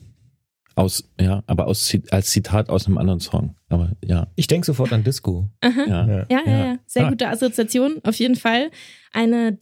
Aus, 0.76 1.08
ja, 1.22 1.44
aber 1.46 1.68
aus, 1.68 1.96
als 2.10 2.32
Zitat 2.32 2.70
aus 2.70 2.88
einem 2.88 2.98
anderen 2.98 3.20
Song. 3.20 3.56
Aber 3.70 3.92
ja, 4.04 4.28
Ich 4.36 4.48
denke 4.48 4.66
sofort 4.66 4.92
an 4.92 5.04
Disco. 5.04 5.50
ja. 5.64 5.70
Ja. 5.88 6.08
Ja, 6.08 6.26
ja, 6.30 6.42
Ja. 6.46 6.66
ja. 6.66 6.78
Sehr 6.88 7.06
Ah. 7.06 7.10
gute 7.10 7.28
Assoziation, 7.30 8.00
auf 8.04 8.16
jeden 8.16 8.36
Fall. 8.36 8.72
Eine 9.12 9.54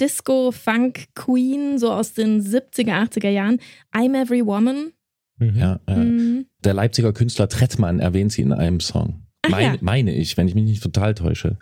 Disco-Funk-Queen, 0.72 1.78
so 1.78 1.92
aus 1.92 2.14
den 2.14 2.42
70er, 2.42 2.94
80er 2.96 3.30
Jahren. 3.30 3.60
I'm 3.94 4.20
Every 4.20 4.46
Woman. 4.46 4.92
Mhm. 5.38 5.58
ja, 5.58 5.80
äh, 5.88 5.96
Mhm. 5.96 6.46
Der 6.64 6.74
Leipziger 6.74 7.14
Künstler 7.14 7.50
Trettmann 7.50 8.00
erwähnt 8.00 8.32
sie 8.32 8.42
in 8.44 8.54
einem 8.54 8.80
Song. 8.80 9.24
Meine, 9.50 9.74
ja. 9.74 9.78
meine 9.82 10.14
ich, 10.14 10.38
wenn 10.38 10.48
ich 10.48 10.54
mich 10.54 10.66
nicht 10.66 10.84
total 10.84 11.16
täusche. 11.16 11.58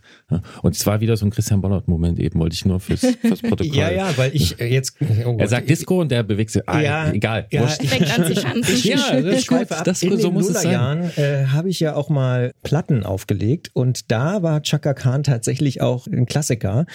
Und 0.61 0.75
es 0.75 0.85
war 0.85 0.99
wieder 0.99 1.15
so 1.15 1.25
ein 1.25 1.29
Christian 1.29 1.61
Bollert-Moment 1.61 2.19
eben, 2.19 2.37
wollte 2.39 2.53
ich 2.53 2.65
nur 2.65 2.81
fürs, 2.81 2.99
fürs 3.21 3.41
Protokoll. 3.41 3.73
Ja, 3.73 3.89
ja, 3.89 4.17
weil 4.17 4.35
ich 4.35 4.57
jetzt. 4.59 4.95
oh 5.25 5.35
Er 5.37 5.47
sagt 5.47 5.69
Disco 5.69 6.01
und 6.01 6.11
der 6.11 6.23
bewegt 6.23 6.51
sich. 6.51 6.61
Ah, 6.67 6.81
Ja, 6.81 7.11
egal. 7.13 7.47
ja, 7.51 7.61
wurscht. 7.61 7.81
Fängt 7.85 8.19
an 8.19 8.25
zu 8.25 8.35
schanzen. 8.35 8.73
Ich, 8.75 8.83
Ja, 8.83 9.21
das 9.21 9.39
ist 9.39 9.47
gut. 9.47 9.71
ab. 9.71 9.83
Das- 9.85 10.03
in 10.03 10.09
so 10.19 10.27
den 10.27 10.33
muss 10.33 10.49
es 10.49 10.61
sein. 10.61 10.63
Nullerjahren 10.73 11.11
äh, 11.17 11.45
habe 11.47 11.69
ich 11.69 11.79
ja 11.79 11.95
auch 11.95 12.09
mal 12.09 12.51
Platten 12.63 13.03
aufgelegt 13.03 13.69
und 13.73 14.11
da 14.11 14.43
war 14.43 14.61
Chaka 14.61 14.93
Khan 14.93 15.23
tatsächlich 15.23 15.81
auch 15.81 16.05
ein 16.07 16.25
Klassiker, 16.25 16.85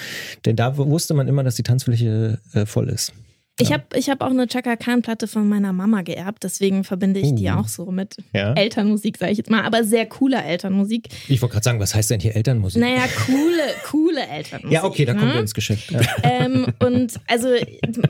denn 0.45 0.55
da 0.57 0.77
wusste 0.77 1.15
man 1.15 1.29
immer, 1.29 1.43
dass 1.45 1.55
die 1.55 1.63
Tanzfläche 1.63 2.41
äh, 2.53 2.67
voll 2.67 2.91
ist. 2.91 3.15
Ich 3.61 3.73
habe 3.73 3.85
ich 3.95 4.11
hab 4.11 4.21
auch 4.21 4.31
eine 4.31 4.49
Chaka 4.49 4.75
Khan-Platte 4.75 5.29
von 5.29 5.49
meiner 5.49 5.73
Mama 5.73 6.03
geerbt, 6.03 6.43
deswegen 6.43 6.83
verbinde 6.83 7.21
ich 7.21 7.37
die 7.37 7.47
Uh. 7.47 7.61
auch 7.61 7.69
so 7.69 7.93
mit 7.93 8.17
Ja. 8.33 8.53
Elternmusik, 8.55 9.17
sage 9.17 9.31
ich 9.31 9.39
jetzt 9.39 9.51
mal, 9.51 9.63
aber 9.63 9.85
sehr 9.85 10.07
cooler 10.07 10.45
Elternmusik. 10.45 11.09
Ich 11.29 11.41
wollte 11.41 11.53
gerade 11.53 11.65
sagen, 11.65 11.79
was 11.79 11.95
heißt 11.95 12.11
denn 12.11 12.19
hier 12.19 12.35
Elternmusik? 12.35 12.81
Naja, 12.83 13.05
coole, 13.27 13.63
coole 13.85 14.27
Elternmusik. 14.27 14.73
ja, 14.75 14.83
okay, 14.83 15.05
da 15.05 15.15
kommen 15.15 15.29
ne? 15.29 15.35
wir 15.35 15.41
ins 15.41 15.55
Geschäft. 15.55 15.93
Ja. 15.93 16.01
ähm, 16.25 16.67
und 16.81 17.15
also 17.29 17.49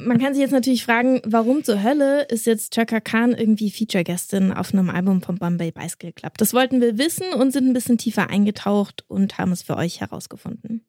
man 0.00 0.18
kann 0.18 0.32
sich 0.32 0.40
jetzt 0.40 0.52
natürlich 0.52 0.82
fragen, 0.82 1.20
warum 1.26 1.62
zur 1.62 1.82
Hölle 1.82 2.22
ist 2.22 2.46
jetzt 2.46 2.72
Chaka 2.72 3.00
Khan 3.00 3.32
irgendwie 3.32 3.70
Feature-Gästin 3.70 4.50
auf 4.50 4.72
einem 4.72 4.88
Album 4.88 5.20
von 5.20 5.36
Bombay 5.36 5.72
Bicycle 5.72 6.12
Club? 6.12 6.38
Das 6.38 6.54
wollten 6.54 6.80
wir 6.80 6.96
wissen 6.96 7.26
und 7.38 7.52
sind 7.52 7.66
ein 7.66 7.74
bisschen 7.74 7.98
tiefer 7.98 8.30
eingetaucht 8.30 9.04
und 9.08 9.36
haben 9.36 9.52
es 9.52 9.62
für 9.62 9.76
euch 9.76 10.00
herausgefunden. 10.00 10.86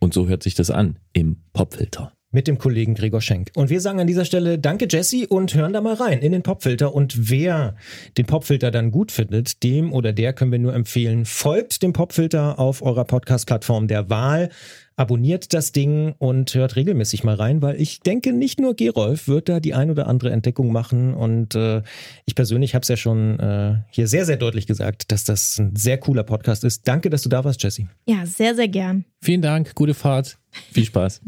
Und 0.00 0.12
so 0.12 0.26
hört 0.26 0.42
sich 0.42 0.56
das 0.56 0.70
an 0.72 0.98
im 1.12 1.36
Popfilter. 1.52 2.12
Mit 2.32 2.48
dem 2.48 2.58
Kollegen 2.58 2.94
Gregor 2.94 3.20
Schenk. 3.20 3.50
Und 3.54 3.70
wir 3.70 3.80
sagen 3.80 4.00
an 4.00 4.06
dieser 4.06 4.24
Stelle 4.24 4.58
Danke, 4.58 4.88
Jesse, 4.90 5.26
und 5.28 5.54
hören 5.54 5.72
da 5.72 5.80
mal 5.80 5.94
rein 5.94 6.20
in 6.20 6.32
den 6.32 6.42
Popfilter. 6.42 6.94
Und 6.94 7.30
wer 7.30 7.76
den 8.16 8.26
Popfilter 8.26 8.70
dann 8.70 8.90
gut 8.90 9.12
findet, 9.12 9.62
dem 9.62 9.92
oder 9.92 10.12
der 10.12 10.32
können 10.32 10.50
wir 10.50 10.58
nur 10.58 10.74
empfehlen, 10.74 11.24
folgt 11.24 11.82
dem 11.82 11.92
Popfilter 11.92 12.58
auf 12.58 12.82
eurer 12.82 13.04
Podcast-Plattform 13.04 13.86
der 13.86 14.10
Wahl. 14.10 14.48
Abonniert 14.94 15.54
das 15.54 15.72
Ding 15.72 16.14
und 16.18 16.54
hört 16.54 16.76
regelmäßig 16.76 17.24
mal 17.24 17.34
rein, 17.34 17.62
weil 17.62 17.80
ich 17.80 18.00
denke, 18.00 18.32
nicht 18.32 18.60
nur 18.60 18.74
Gerolf 18.74 19.26
wird 19.26 19.48
da 19.48 19.58
die 19.58 19.72
ein 19.72 19.90
oder 19.90 20.06
andere 20.06 20.30
Entdeckung 20.30 20.70
machen. 20.70 21.14
Und 21.14 21.54
äh, 21.54 21.82
ich 22.26 22.34
persönlich 22.34 22.74
habe 22.74 22.82
es 22.82 22.88
ja 22.88 22.96
schon 22.96 23.40
äh, 23.40 23.76
hier 23.90 24.06
sehr, 24.06 24.26
sehr 24.26 24.36
deutlich 24.36 24.66
gesagt, 24.66 25.10
dass 25.10 25.24
das 25.24 25.58
ein 25.58 25.74
sehr 25.76 25.98
cooler 25.98 26.24
Podcast 26.24 26.62
ist. 26.62 26.86
Danke, 26.86 27.08
dass 27.08 27.22
du 27.22 27.30
da 27.30 27.42
warst, 27.42 27.62
Jesse. 27.62 27.88
Ja, 28.06 28.26
sehr, 28.26 28.54
sehr 28.54 28.68
gern. 28.68 29.04
Vielen 29.22 29.42
Dank, 29.42 29.74
gute 29.74 29.94
Fahrt, 29.94 30.38
viel 30.72 30.84
Spaß. 30.84 31.22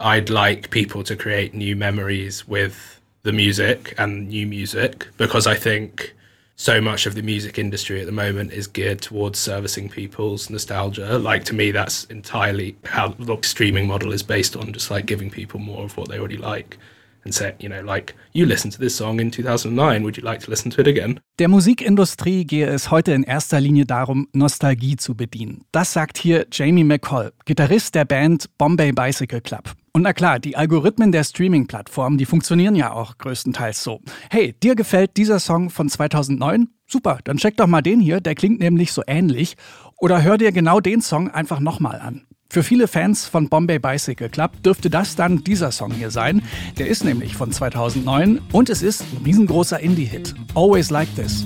I'd 0.00 0.30
like 0.30 0.70
people 0.70 1.02
to 1.04 1.16
create 1.16 1.54
new 1.54 1.74
memories 1.74 2.46
with 2.46 3.00
the 3.24 3.32
music 3.32 3.94
and 3.98 4.28
new 4.28 4.46
music 4.46 5.08
because 5.16 5.46
I 5.46 5.56
think 5.56 6.14
so 6.54 6.80
much 6.80 7.06
of 7.06 7.14
the 7.14 7.22
music 7.22 7.58
industry 7.58 8.00
at 8.00 8.06
the 8.06 8.12
moment 8.12 8.52
is 8.52 8.66
geared 8.66 9.00
towards 9.00 9.38
servicing 9.38 9.88
people's 9.88 10.50
nostalgia. 10.50 11.18
Like 11.18 11.44
to 11.44 11.54
me, 11.54 11.72
that's 11.72 12.04
entirely 12.04 12.76
how 12.84 13.08
the 13.08 13.38
streaming 13.42 13.86
model 13.86 14.12
is 14.12 14.22
based 14.22 14.56
on, 14.56 14.72
just 14.72 14.90
like 14.90 15.06
giving 15.06 15.30
people 15.30 15.58
more 15.58 15.84
of 15.84 15.96
what 15.96 16.08
they 16.08 16.18
already 16.18 16.36
like. 16.36 16.78
And 17.24 17.34
say, 17.34 17.54
you 17.58 17.68
know, 17.68 17.82
like, 17.82 18.14
you 18.32 18.46
listened 18.46 18.72
to 18.74 18.78
this 18.78 18.94
song 18.94 19.20
in 19.20 19.30
2009, 19.30 20.02
would 20.04 20.16
you 20.16 20.22
like 20.22 20.40
to 20.40 20.50
listen 20.50 20.70
to 20.70 20.80
it 20.80 20.86
again? 20.86 21.20
Der 21.38 21.48
Musikindustrie 21.48 22.44
gehe 22.44 22.66
es 22.66 22.90
heute 22.90 23.12
in 23.12 23.24
erster 23.24 23.60
Linie 23.60 23.84
darum, 23.84 24.28
Nostalgie 24.32 24.96
zu 24.96 25.14
bedienen. 25.14 25.64
Das 25.72 25.92
sagt 25.92 26.16
hier 26.16 26.46
Jamie 26.50 26.84
McCall, 26.84 27.32
Gitarrist 27.44 27.94
der 27.96 28.04
Band 28.04 28.46
Bombay 28.56 28.92
Bicycle 28.92 29.40
Club. 29.40 29.74
Und 29.98 30.02
na 30.04 30.12
klar, 30.12 30.38
die 30.38 30.54
Algorithmen 30.56 31.10
der 31.10 31.24
Streaming-Plattformen, 31.24 32.18
die 32.18 32.24
funktionieren 32.24 32.76
ja 32.76 32.92
auch 32.92 33.18
größtenteils 33.18 33.82
so. 33.82 34.00
Hey, 34.30 34.54
dir 34.62 34.76
gefällt 34.76 35.16
dieser 35.16 35.40
Song 35.40 35.70
von 35.70 35.88
2009? 35.88 36.68
Super, 36.86 37.18
dann 37.24 37.38
check 37.38 37.56
doch 37.56 37.66
mal 37.66 37.82
den 37.82 37.98
hier, 37.98 38.20
der 38.20 38.36
klingt 38.36 38.60
nämlich 38.60 38.92
so 38.92 39.02
ähnlich. 39.08 39.56
Oder 39.96 40.22
hör 40.22 40.38
dir 40.38 40.52
genau 40.52 40.78
den 40.78 41.00
Song 41.00 41.32
einfach 41.32 41.58
nochmal 41.58 41.98
an. 41.98 42.28
Für 42.48 42.62
viele 42.62 42.86
Fans 42.86 43.26
von 43.26 43.48
Bombay 43.48 43.80
Bicycle 43.80 44.28
Club 44.28 44.62
dürfte 44.62 44.88
das 44.88 45.16
dann 45.16 45.42
dieser 45.42 45.72
Song 45.72 45.90
hier 45.90 46.12
sein. 46.12 46.42
Der 46.78 46.86
ist 46.86 47.02
nämlich 47.02 47.34
von 47.34 47.50
2009 47.50 48.40
und 48.52 48.70
es 48.70 48.82
ist 48.82 49.00
ein 49.00 49.24
riesengroßer 49.24 49.80
Indie-Hit. 49.80 50.32
Always 50.54 50.90
Like 50.90 51.12
This. 51.16 51.44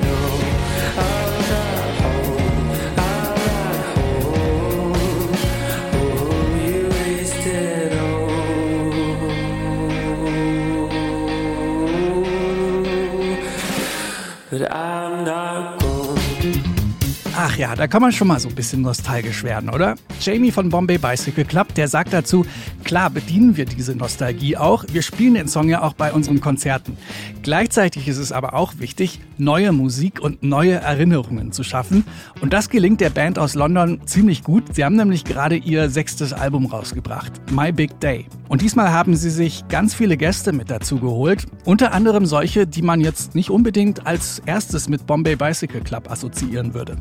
Ach 17.35 17.57
ja, 17.57 17.75
da 17.75 17.87
kann 17.87 18.03
man 18.03 18.13
schon 18.13 18.29
mal 18.29 18.39
so 18.39 18.51
ein 18.51 18.55
bisschen 18.55 18.83
nostalgisch 18.83 19.43
werden, 19.43 19.71
oder? 19.71 19.95
Jamie 20.21 20.51
von 20.51 20.69
Bombay 20.69 20.99
Bicycle 20.99 21.47
Club, 21.47 21.75
der 21.75 21.89
sagt 21.89 22.13
dazu, 22.13 22.45
klar 22.85 23.09
bedienen 23.09 23.57
wir 23.57 23.65
diese 23.65 23.97
Nostalgie 23.97 24.59
auch, 24.59 24.85
wir 24.93 25.01
spielen 25.01 25.35
den 25.35 25.49
Song 25.49 25.71
ja 25.71 25.81
auch 25.83 25.95
bei 25.95 26.13
unseren 26.13 26.41
Konzerten. 26.41 26.99
Gleichzeitig 27.43 28.07
ist 28.07 28.19
es 28.19 28.31
aber 28.31 28.55
auch 28.55 28.75
wichtig, 28.79 29.19
neue 29.37 29.73
Musik 29.73 30.21
und 30.21 30.45
neue 30.45 30.75
Erinnerungen 30.75 31.51
zu 31.51 31.65
schaffen. 31.65 32.05
Und 32.41 32.53
das 32.53 32.71
gelingt 32.71 33.01
der 33.01 33.11
Band 33.11 33.37
aus 33.37 33.55
London 33.55 34.01
ziemlich 34.07 34.45
gut. 34.45 34.75
Sie 34.75 34.85
haben 34.85 34.95
nämlich 34.95 35.25
gerade 35.25 35.57
ihr 35.57 35.91
sechstes 35.91 36.33
Album 36.33 36.67
rausgebracht, 36.67 37.33
My 37.51 37.73
Big 37.73 37.99
Day. 37.99 38.27
Und 38.49 38.63
diesmal 38.63 38.93
haben 38.93 39.17
sie 39.17 39.31
sich 39.31 39.67
ganz 39.69 39.93
viele 39.93 40.17
Gäste 40.17 40.53
mit 40.53 40.71
dazu 40.71 40.99
geholt, 40.99 41.47
unter 41.65 41.93
anderem 41.93 42.27
solche, 42.27 42.67
die 42.67 42.83
man 42.83 43.01
jetzt 43.01 43.35
nicht 43.35 43.51
unbedingt 43.51 44.07
als 44.07 44.41
erstes 44.47 44.89
mit 44.89 45.07
Bombay 45.07 45.35
Bicycle 45.35 45.81
Club 45.81 46.11
assoziieren 46.11 46.75
würde. 46.75 46.97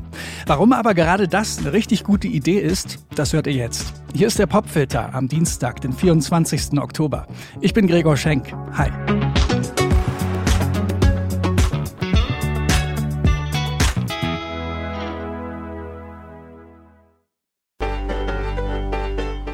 Warum 0.47 0.73
aber 0.73 0.95
gerade 0.95 1.27
das 1.27 1.59
eine 1.59 1.71
richtig 1.71 2.03
gute 2.03 2.27
Idee 2.27 2.59
ist, 2.59 2.97
das 3.13 3.33
hört 3.33 3.45
ihr 3.45 3.53
jetzt. 3.53 3.93
Hier 4.15 4.27
ist 4.27 4.39
der 4.39 4.47
Popfilter 4.47 5.13
am 5.13 5.27
Dienstag, 5.27 5.81
den 5.81 5.93
24. 5.93 6.79
Oktober. 6.79 7.27
Ich 7.59 7.73
bin 7.73 7.85
Gregor 7.85 8.17
Schenk. 8.17 8.51
Hi. 8.73 8.89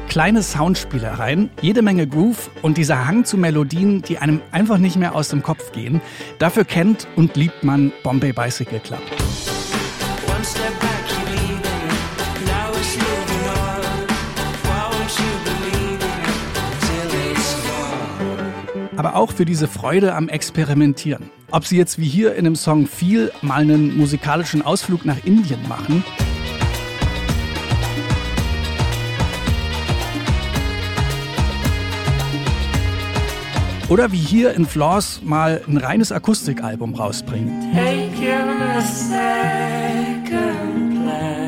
Kleine 0.08 0.42
Soundspielereien, 0.42 1.50
jede 1.60 1.82
Menge 1.82 2.06
Groove 2.06 2.50
und 2.62 2.78
dieser 2.78 3.06
Hang 3.06 3.26
zu 3.26 3.36
Melodien, 3.36 4.00
die 4.00 4.16
einem 4.16 4.40
einfach 4.52 4.78
nicht 4.78 4.96
mehr 4.96 5.14
aus 5.14 5.28
dem 5.28 5.42
Kopf 5.42 5.70
gehen. 5.72 6.00
Dafür 6.38 6.64
kennt 6.64 7.06
und 7.14 7.36
liebt 7.36 7.62
man 7.62 7.92
Bombay 8.02 8.32
Bicycle 8.32 8.80
Club. 8.80 9.02
Aber 18.96 19.14
auch 19.14 19.30
für 19.30 19.44
diese 19.44 19.68
Freude 19.68 20.14
am 20.14 20.30
Experimentieren. 20.30 21.30
Ob 21.50 21.66
sie 21.66 21.76
jetzt 21.76 21.98
wie 21.98 22.08
hier 22.08 22.34
in 22.34 22.44
dem 22.44 22.56
Song 22.56 22.86
viel 22.86 23.30
mal 23.42 23.60
einen 23.60 23.96
musikalischen 23.96 24.62
Ausflug 24.62 25.04
nach 25.04 25.18
Indien 25.24 25.60
machen 25.68 26.02
oder 33.88 34.12
wie 34.12 34.16
hier 34.16 34.54
in 34.54 34.66
Flaws 34.66 35.20
mal 35.22 35.62
ein 35.66 35.78
reines 35.78 36.12
Akustikalbum 36.12 36.94
rausbringen. 36.94 37.72
Take 37.74 38.20
your 38.20 38.82
second 38.82 41.02
plan. 41.02 41.38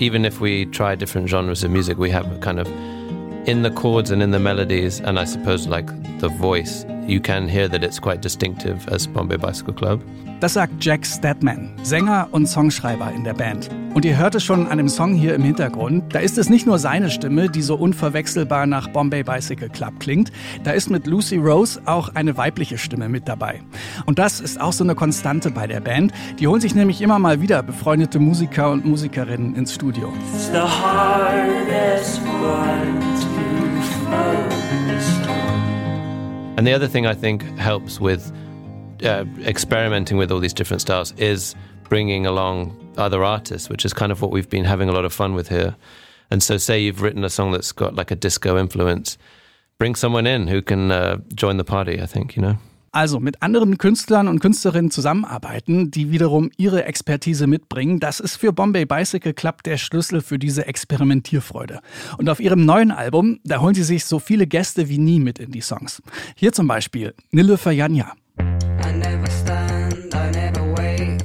even 0.00 0.24
if 0.24 0.40
we 0.40 0.66
try 0.66 0.94
different 0.94 1.28
genres 1.28 1.64
of 1.64 1.70
music, 1.70 1.98
we 1.98 2.10
have 2.10 2.26
kind 2.40 2.60
of 2.60 2.68
in 3.46 3.62
the 3.62 3.70
chords 3.70 4.10
and 4.10 4.22
in 4.22 4.32
the 4.32 4.38
melodies, 4.38 5.00
and 5.00 5.18
I 5.18 5.24
suppose 5.24 5.66
like 5.66 5.86
the 6.18 6.28
voice, 6.28 6.84
you 7.06 7.20
can 7.20 7.48
hear 7.48 7.68
that 7.68 7.82
it's 7.82 8.00
quite 8.00 8.20
distinctive 8.20 8.88
as 8.90 9.06
Bombay 9.06 9.36
Bicycle 9.36 9.74
Club. 9.74 10.00
Das 10.40 10.54
sagt 10.54 10.84
Jack 10.84 11.06
Stedman, 11.06 11.70
Sänger 11.82 12.28
und 12.30 12.46
Songschreiber 12.46 13.10
in 13.12 13.24
der 13.24 13.32
Band. 13.32 13.70
Und 13.94 14.04
ihr 14.04 14.18
hört 14.18 14.34
es 14.34 14.42
schon 14.44 14.66
an 14.66 14.76
dem 14.76 14.88
Song 14.88 15.14
hier 15.14 15.34
im 15.34 15.42
Hintergrund. 15.42 16.14
Da 16.14 16.18
ist 16.18 16.36
es 16.36 16.50
nicht 16.50 16.66
nur 16.66 16.78
seine 16.78 17.08
Stimme, 17.08 17.48
die 17.48 17.62
so 17.62 17.76
unverwechselbar 17.76 18.66
nach 18.66 18.88
Bombay 18.88 19.22
Bicycle 19.22 19.70
Club 19.70 20.00
klingt. 20.00 20.32
Da 20.64 20.72
ist 20.72 20.90
mit 20.90 21.06
Lucy 21.06 21.36
Rose 21.36 21.80
auch 21.86 22.14
eine 22.14 22.36
weibliche 22.36 22.76
Stimme 22.76 23.08
mit 23.08 23.28
dabei. 23.28 23.62
Und 24.04 24.18
das 24.18 24.40
ist 24.40 24.60
auch 24.60 24.72
so 24.72 24.84
eine 24.84 24.94
Konstante 24.94 25.50
bei 25.50 25.66
der 25.66 25.80
Band. 25.80 26.12
Die 26.38 26.46
holen 26.46 26.60
sich 26.60 26.74
nämlich 26.74 27.00
immer 27.00 27.18
mal 27.18 27.40
wieder 27.40 27.62
befreundete 27.62 28.18
Musiker 28.18 28.70
und 28.70 28.84
Musikerinnen 28.84 29.54
ins 29.54 29.72
Studio. 29.72 30.12
It's 30.34 30.50
the 30.50 30.58
hardest 30.58 32.20
one 32.42 33.00
to 33.20 33.26
focus 34.10 35.08
on. 35.08 35.13
And 36.56 36.66
the 36.66 36.72
other 36.72 36.86
thing 36.86 37.06
I 37.06 37.14
think 37.14 37.42
helps 37.58 38.00
with 38.00 38.32
uh, 39.02 39.24
experimenting 39.40 40.16
with 40.16 40.30
all 40.30 40.38
these 40.38 40.54
different 40.54 40.80
styles 40.80 41.12
is 41.12 41.54
bringing 41.88 42.26
along 42.26 42.76
other 42.96 43.24
artists, 43.24 43.68
which 43.68 43.84
is 43.84 43.92
kind 43.92 44.12
of 44.12 44.22
what 44.22 44.30
we've 44.30 44.48
been 44.48 44.64
having 44.64 44.88
a 44.88 44.92
lot 44.92 45.04
of 45.04 45.12
fun 45.12 45.34
with 45.34 45.48
here. 45.48 45.74
And 46.30 46.42
so, 46.42 46.56
say 46.56 46.80
you've 46.80 47.02
written 47.02 47.24
a 47.24 47.30
song 47.30 47.52
that's 47.52 47.72
got 47.72 47.94
like 47.94 48.10
a 48.10 48.16
disco 48.16 48.56
influence, 48.56 49.18
bring 49.78 49.94
someone 49.94 50.26
in 50.26 50.48
who 50.48 50.62
can 50.62 50.90
uh, 50.90 51.18
join 51.34 51.56
the 51.56 51.64
party. 51.64 52.00
I 52.00 52.06
think 52.06 52.36
you 52.36 52.42
know. 52.42 52.56
Also 52.94 53.18
mit 53.18 53.42
anderen 53.42 53.76
Künstlern 53.76 54.28
und 54.28 54.38
Künstlerinnen 54.38 54.92
zusammenarbeiten, 54.92 55.90
die 55.90 56.12
wiederum 56.12 56.52
ihre 56.56 56.84
Expertise 56.84 57.48
mitbringen, 57.48 57.98
das 57.98 58.20
ist 58.20 58.36
für 58.36 58.52
Bombay 58.52 58.84
Bicycle 58.86 59.34
Club 59.34 59.64
der 59.64 59.78
Schlüssel 59.78 60.20
für 60.20 60.38
diese 60.38 60.68
Experimentierfreude. 60.68 61.80
Und 62.18 62.30
auf 62.30 62.38
ihrem 62.38 62.64
neuen 62.64 62.92
Album, 62.92 63.40
da 63.42 63.60
holen 63.60 63.74
sie 63.74 63.82
sich 63.82 64.04
so 64.04 64.20
viele 64.20 64.46
Gäste 64.46 64.88
wie 64.88 64.98
nie 64.98 65.18
mit 65.18 65.40
in 65.40 65.50
die 65.50 65.60
Songs. 65.60 66.04
Hier 66.36 66.52
zum 66.52 66.68
Beispiel 66.68 67.14
Nilüfer 67.32 67.72
Janja. 67.72 68.12
I 68.38 68.92
never 68.92 69.28
stand, 69.28 70.14
I 70.14 70.30
never 70.30 70.76
wait. 70.78 71.24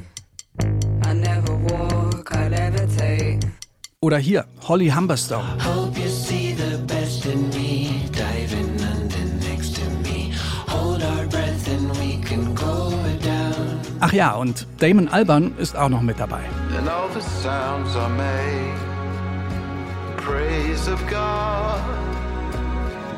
I 1.06 1.14
never 1.14 1.56
walk, 1.70 2.32
I 2.34 2.48
levitate. 2.48 3.38
Oder 4.00 4.18
hier 4.18 4.44
Holly 4.66 4.90
Humberstone. 4.90 5.56
Ach 14.10 14.14
ja, 14.14 14.32
und 14.32 14.66
Damon 14.80 15.06
Alban 15.06 15.56
ist 15.56 15.76
auch 15.76 15.88
noch 15.88 16.02
mit 16.02 16.18
dabei. 16.18 16.40
And 16.76 16.88
all 16.88 17.08
the 17.14 17.20
sounds 17.20 17.94
are 17.94 18.08
made. 18.08 18.74
Praise 20.16 20.90
of 20.90 20.98
God. 21.08 21.80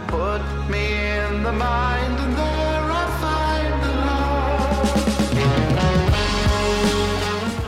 Put 0.09 0.43
me 0.69 1.17
in 1.17 1.43
the 1.45 1.53
mind, 1.53 2.21
and 2.21 2.37
there 2.37 2.91
I 2.93 3.07
find 3.23 3.83
the 3.83 3.95
Lord. 5.33 5.43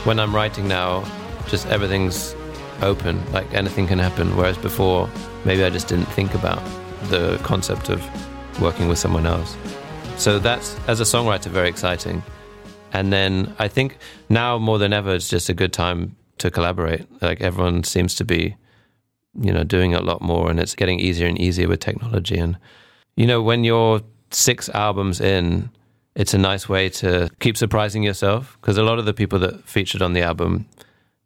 When 0.05 0.19
I'm 0.19 0.35
writing 0.35 0.69
now, 0.69 1.03
just 1.49 1.67
everything's 1.69 2.37
open, 2.83 3.23
like 3.33 3.47
anything 3.55 3.87
can 3.87 3.99
happen. 3.99 4.37
Whereas 4.37 4.59
before, 4.59 5.09
maybe 5.47 5.65
I 5.65 5.71
just 5.71 5.89
didn't 5.89 6.09
think 6.13 6.35
about 6.35 6.61
the 7.09 7.41
concept 7.43 7.89
of 7.89 8.03
working 8.61 8.87
with 8.87 8.99
someone 8.99 9.25
else. 9.25 9.57
So 10.19 10.39
that's, 10.39 10.77
as 10.89 11.01
a 11.01 11.05
songwriter, 11.05 11.47
very 11.47 11.71
exciting. 11.71 12.23
And 12.95 13.13
then 13.13 13.55
I 13.59 13.67
think 13.67 13.99
now 14.29 14.57
more 14.57 14.79
than 14.79 14.93
ever, 14.93 15.15
it's 15.15 15.29
just 15.29 15.49
a 15.49 15.55
good 15.55 15.73
time 15.73 16.17
to 16.39 16.51
collaborate. 16.51 17.07
Like 17.21 17.41
everyone 17.41 17.83
seems 17.83 18.15
to 18.15 18.25
be, 18.25 18.57
you 19.39 19.53
know, 19.53 19.65
doing 19.65 19.95
a 19.95 20.01
lot 20.01 20.23
more, 20.23 20.49
and 20.49 20.61
it's 20.61 20.77
getting 20.77 21.01
easier 21.01 21.27
and 21.27 21.39
easier 21.39 21.69
with 21.69 21.81
technology. 21.81 22.39
And 22.39 22.57
you 23.17 23.27
know, 23.27 23.43
when 23.43 23.65
you're 23.65 24.01
six 24.31 24.69
albums 24.69 25.21
in, 25.21 25.71
it's 26.15 26.35
a 26.35 26.39
nice 26.39 26.69
way 26.69 26.89
to 26.89 27.29
keep 27.41 27.57
surprising 27.57 28.05
yourself 28.05 28.57
because 28.61 28.79
a 28.79 28.85
lot 28.85 29.01
of 29.01 29.05
the 29.05 29.13
people 29.13 29.41
that 29.41 29.69
featured 29.69 30.01
on 30.01 30.13
the 30.13 30.23
album 30.23 30.67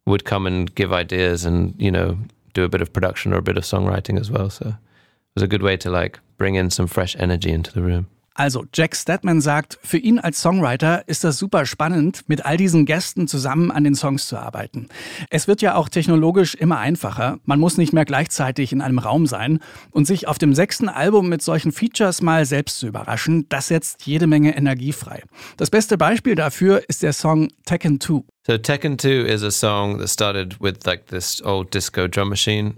would 0.07 0.25
come 0.25 0.47
and 0.47 0.75
give 0.75 0.91
ideas 0.91 1.45
and 1.45 1.75
you 1.79 1.91
know 1.91 2.17
do 2.55 2.65
a 2.65 2.69
bit 2.69 2.81
of 2.81 2.95
production 2.95 3.35
or 3.35 3.37
a 3.37 3.43
bit 3.43 3.59
of 3.59 3.65
songwriting 3.65 4.19
as 4.19 4.31
well. 4.31 4.49
So 4.49 4.69
it 4.69 5.35
was 5.35 5.43
a 5.43 5.47
good 5.47 5.63
way 5.63 5.77
to 5.77 5.91
like 5.91 6.19
bring 6.39 6.55
in 6.55 6.71
some 6.71 6.87
fresh 6.87 7.15
energy 7.19 7.51
into 7.51 7.73
the 7.73 7.83
room. 7.83 8.07
Also, 8.39 8.67
Jack 8.73 8.95
Stedman 8.95 9.41
sagt, 9.41 9.81
für 9.83 9.99
ihn 9.99 10.21
als 10.21 10.41
Songwriter 10.41 11.03
ist 11.09 11.25
das 11.25 11.39
super 11.39 11.67
spannend, 11.67 12.23
mit 12.29 12.47
all 12.47 12.57
diesen 12.57 12.87
Gästen 12.87 13.27
zusammen 13.27 13.73
an 13.73 13.83
den 13.83 13.97
Songs 13.97 14.29
zu 14.29 14.37
arbeiten. 14.37 14.87
Es 15.29 15.49
wird 15.49 15.61
ja 15.61 15.75
auch 15.75 15.89
technologisch 15.89 16.55
immer 16.55 16.79
einfacher. 16.79 17.41
Man 17.47 17.59
muss 17.59 17.79
nicht 17.79 17.93
mehr 17.93 18.05
gleichzeitig 18.05 18.71
in 18.73 18.81
einem 18.81 19.01
Raum 19.01 19.27
sein. 19.27 19.59
Und 19.91 20.07
sich 20.07 20.29
auf 20.29 20.39
dem 20.39 20.55
sechsten 20.55 20.89
Album 20.89 21.29
mit 21.29 21.43
solchen 21.43 21.73
Features 21.73 22.23
mal 22.23 22.47
selbst 22.47 22.79
zu 22.79 22.87
überraschen, 22.87 23.49
das 23.49 23.67
setzt 23.67 24.07
jede 24.07 24.29
Menge 24.29 24.57
Energie 24.57 24.93
frei. 24.93 25.25
Das 25.57 25.69
beste 25.69 25.99
Beispiel 25.99 26.37
dafür 26.37 26.85
ist 26.87 27.03
der 27.03 27.15
Song 27.15 27.49
Tekken 27.65 28.01
2. 28.01 28.23
So 28.47 28.57
Tekken 28.57 29.01
2 29.01 29.09
is 29.09 29.43
a 29.43 29.51
song 29.51 29.99
that 29.99 30.09
started 30.09 30.61
with 30.61 30.77
like 30.87 31.07
this 31.09 31.43
old 31.45 31.75
disco 31.75 32.07
drum 32.07 32.29
machine. 32.29 32.77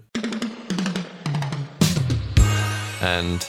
And 3.02 3.46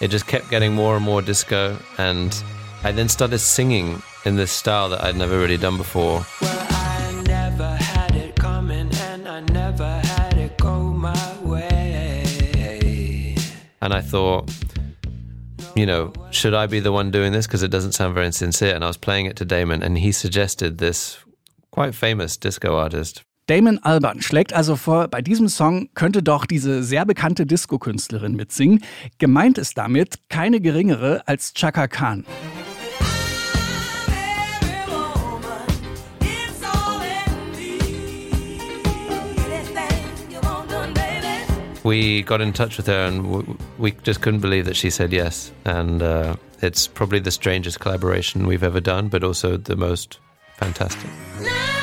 it 0.00 0.08
just 0.08 0.26
kept 0.26 0.50
getting 0.50 0.72
more 0.72 0.96
and 0.96 1.04
more 1.04 1.22
disco 1.22 1.76
and 1.98 2.42
I 2.82 2.92
then 2.92 3.08
started 3.08 3.38
singing 3.38 4.02
in 4.24 4.36
this 4.36 4.50
style 4.50 4.88
that 4.88 5.04
I'd 5.04 5.16
never 5.16 5.38
really 5.38 5.58
done 5.58 5.76
before. 5.76 6.24
Well, 6.40 6.66
I 6.70 7.22
never 7.26 7.76
had 7.76 8.16
it 8.16 8.34
coming 8.36 8.90
and 8.94 9.28
I 9.28 9.40
never 9.40 9.86
had 9.86 10.38
it 10.38 10.56
go 10.56 10.80
my 10.80 11.38
way. 11.42 13.36
And 13.82 13.92
I 13.92 14.00
thought, 14.00 14.50
you 15.74 15.86
know, 15.86 16.12
should 16.30 16.54
I 16.54 16.66
be 16.66 16.80
the 16.80 16.92
one 16.92 17.10
doing 17.10 17.32
this? 17.32 17.46
Because 17.46 17.62
it 17.62 17.70
doesn't 17.70 17.92
sound 17.92 18.14
very 18.14 18.32
sincere. 18.32 18.74
And 18.74 18.84
I 18.84 18.86
was 18.86 18.96
playing 18.96 19.26
it 19.26 19.36
to 19.36 19.44
Damon, 19.44 19.82
and 19.82 19.96
he 19.98 20.12
suggested 20.12 20.78
this 20.78 21.18
quite 21.70 21.94
famous 21.94 22.36
disco 22.36 22.76
artist. 22.76 23.22
Damon 23.50 23.80
Alban 23.82 24.22
schlägt 24.22 24.52
also 24.52 24.76
vor, 24.76 25.08
bei 25.08 25.22
diesem 25.22 25.48
Song 25.48 25.88
könnte 25.94 26.22
doch 26.22 26.46
diese 26.46 26.84
sehr 26.84 27.04
bekannte 27.04 27.46
Disco-Künstlerin 27.46 28.36
mitsingen. 28.36 28.84
Gemeint 29.18 29.58
ist 29.58 29.76
damit 29.76 30.20
keine 30.28 30.60
geringere 30.60 31.26
als 31.26 31.52
Chaka 31.52 31.88
Khan. 31.88 32.24
We 41.82 42.22
got 42.22 42.40
in 42.40 42.54
touch 42.54 42.78
with 42.78 42.86
her, 42.86 43.08
and 43.08 43.58
we 43.78 43.92
just 44.06 44.22
couldn't 44.22 44.42
believe 44.42 44.66
that 44.66 44.76
she 44.76 44.90
said 44.90 45.12
yes. 45.12 45.50
And 45.64 46.00
uh, 46.00 46.36
it's 46.62 46.86
probably 46.86 47.20
the 47.20 47.32
strangest 47.32 47.80
collaboration 47.80 48.46
we've 48.46 48.64
ever 48.64 48.80
done, 48.80 49.08
but 49.08 49.24
also 49.24 49.56
the 49.56 49.74
most 49.74 50.20
fantastic. 50.56 51.10
We're 51.40 51.79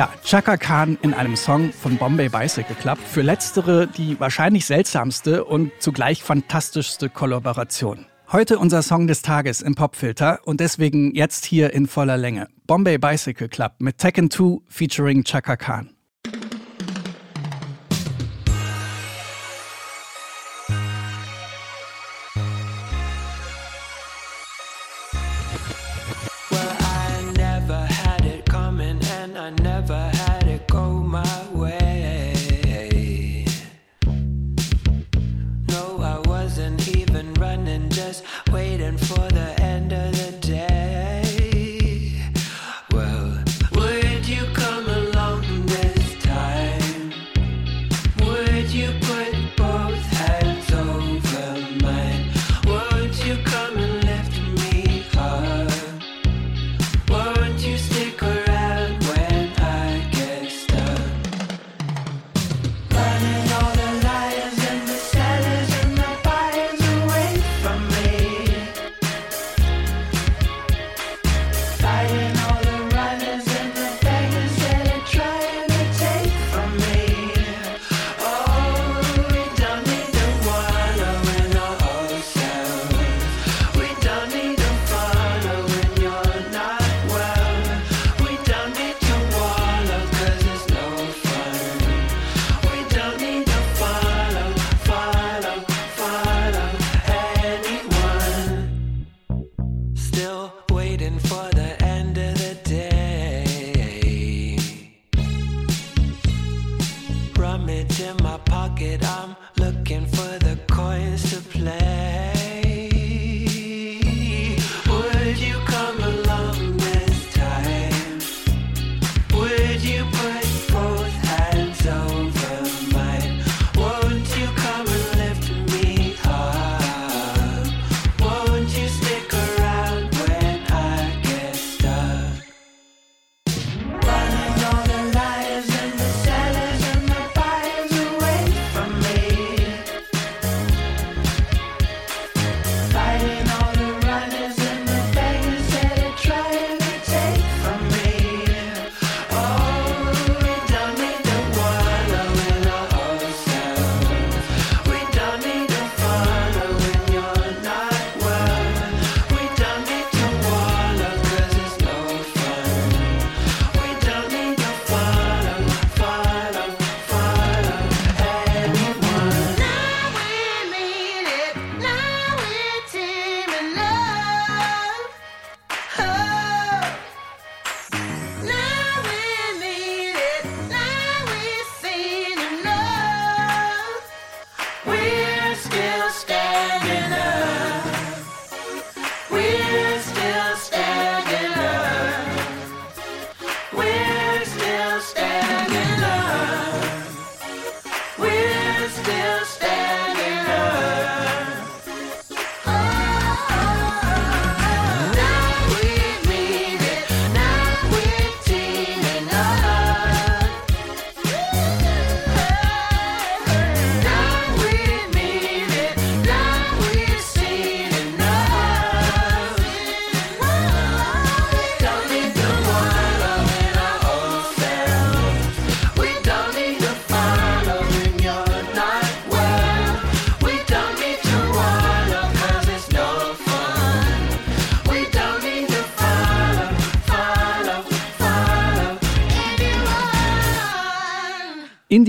Ja, 0.00 0.08
Chaka 0.24 0.56
Khan 0.56 0.96
in 1.02 1.12
einem 1.12 1.36
Song 1.36 1.74
von 1.74 1.98
Bombay 1.98 2.30
Bicycle 2.30 2.74
Club. 2.74 2.96
Für 2.96 3.20
letztere 3.20 3.86
die 3.86 4.18
wahrscheinlich 4.18 4.64
seltsamste 4.64 5.44
und 5.44 5.72
zugleich 5.78 6.22
fantastischste 6.22 7.10
Kollaboration. 7.10 8.06
Heute 8.32 8.58
unser 8.58 8.80
Song 8.80 9.08
des 9.08 9.20
Tages 9.20 9.60
im 9.60 9.74
Popfilter 9.74 10.40
und 10.44 10.60
deswegen 10.60 11.14
jetzt 11.14 11.44
hier 11.44 11.74
in 11.74 11.86
voller 11.86 12.16
Länge. 12.16 12.48
Bombay 12.66 12.96
Bicycle 12.96 13.50
Club 13.50 13.72
mit 13.78 13.98
Tekken 13.98 14.30
2 14.30 14.62
featuring 14.68 15.22
Chaka 15.22 15.56
Khan. 15.56 15.90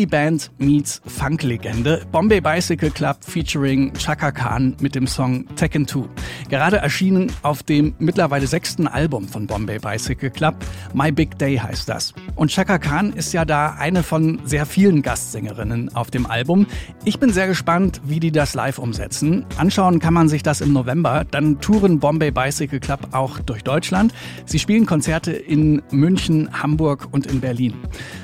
Indie-Band 0.01 0.49
meets 0.57 0.99
Funk-Legende. 1.05 2.01
Bombay 2.11 2.41
Bicycle 2.41 2.89
Club 2.89 3.17
featuring 3.23 3.93
Chaka 3.93 4.31
Khan 4.31 4.75
mit 4.81 4.95
dem 4.95 5.05
Song 5.05 5.45
Tekken 5.55 5.87
2. 5.87 6.05
Gerade 6.49 6.77
erschienen 6.77 7.31
auf 7.43 7.61
dem 7.61 7.93
mittlerweile 7.99 8.47
sechsten 8.47 8.87
Album 8.87 9.27
von 9.27 9.45
Bombay 9.45 9.77
Bicycle 9.77 10.31
Club. 10.31 10.55
My 10.95 11.11
Big 11.11 11.37
Day 11.37 11.57
heißt 11.57 11.87
das. 11.87 12.15
Und 12.35 12.49
Chaka 12.49 12.79
Khan 12.79 13.13
ist 13.13 13.31
ja 13.31 13.45
da 13.45 13.75
eine 13.77 14.01
von 14.01 14.39
sehr 14.43 14.65
vielen 14.65 15.03
Gastsängerinnen 15.03 15.95
auf 15.95 16.09
dem 16.09 16.25
Album. 16.25 16.65
Ich 17.05 17.19
bin 17.19 17.31
sehr 17.31 17.45
gespannt, 17.45 18.01
wie 18.03 18.19
die 18.19 18.31
das 18.31 18.55
live 18.55 18.79
umsetzen. 18.79 19.45
Anschauen 19.57 19.99
kann 19.99 20.15
man 20.15 20.29
sich 20.29 20.41
das 20.41 20.61
im 20.61 20.73
November. 20.73 21.25
Dann 21.29 21.61
touren 21.61 21.99
Bombay 21.99 22.31
Bicycle 22.31 22.79
Club 22.79 23.09
auch 23.11 23.37
durch 23.37 23.63
Deutschland. 23.63 24.15
Sie 24.47 24.57
spielen 24.57 24.87
Konzerte 24.87 25.31
in 25.31 25.83
München, 25.91 26.49
Hamburg 26.59 27.09
und 27.11 27.27
in 27.27 27.39
Berlin. 27.39 27.75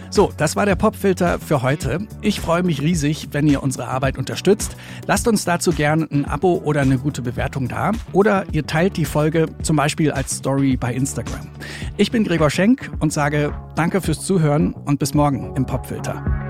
So, 0.10 0.32
das 0.38 0.56
war 0.56 0.66
der 0.66 0.76
Popfilter 0.76 1.40
für 1.40 1.62
heute. 1.62 2.00
Ich 2.22 2.40
freue 2.40 2.64
mich 2.64 2.82
riesig, 2.82 3.30
wenn 3.32 3.48
ihr 3.48 3.62
unsere 3.62 3.88
Arbeit 3.88 4.18
unterstützt. 4.18 4.76
Lasst 5.06 5.28
uns 5.28 5.46
dazu 5.46 5.72
gerne 5.72 6.08
ein 6.12 6.26
Abo 6.26 6.62
oder 6.64 6.82
eine 6.82 6.98
gute 6.98 7.22
Bewertung 7.22 7.68
da. 7.68 7.92
Oder 8.14 8.46
ihr 8.52 8.66
teilt 8.66 8.98
die 8.98 9.06
Folge 9.06 9.48
zum 9.62 9.76
Beispiel 9.76 10.12
als 10.12 10.38
Story 10.38 10.78
bei 10.78 10.94
Instagram. 10.94 11.48
Ich 11.98 12.12
bin 12.12 12.24
Gregor 12.24 12.50
Schenk 12.50 12.92
und 13.00 13.12
sage 13.12 13.54
Danke 13.76 14.02
fürs 14.02 14.26
Zuhören 14.26 14.74
und 14.74 15.00
bis 15.00 15.14
morgen 15.14 15.56
im 15.56 15.66
Popfilter. 15.66 16.47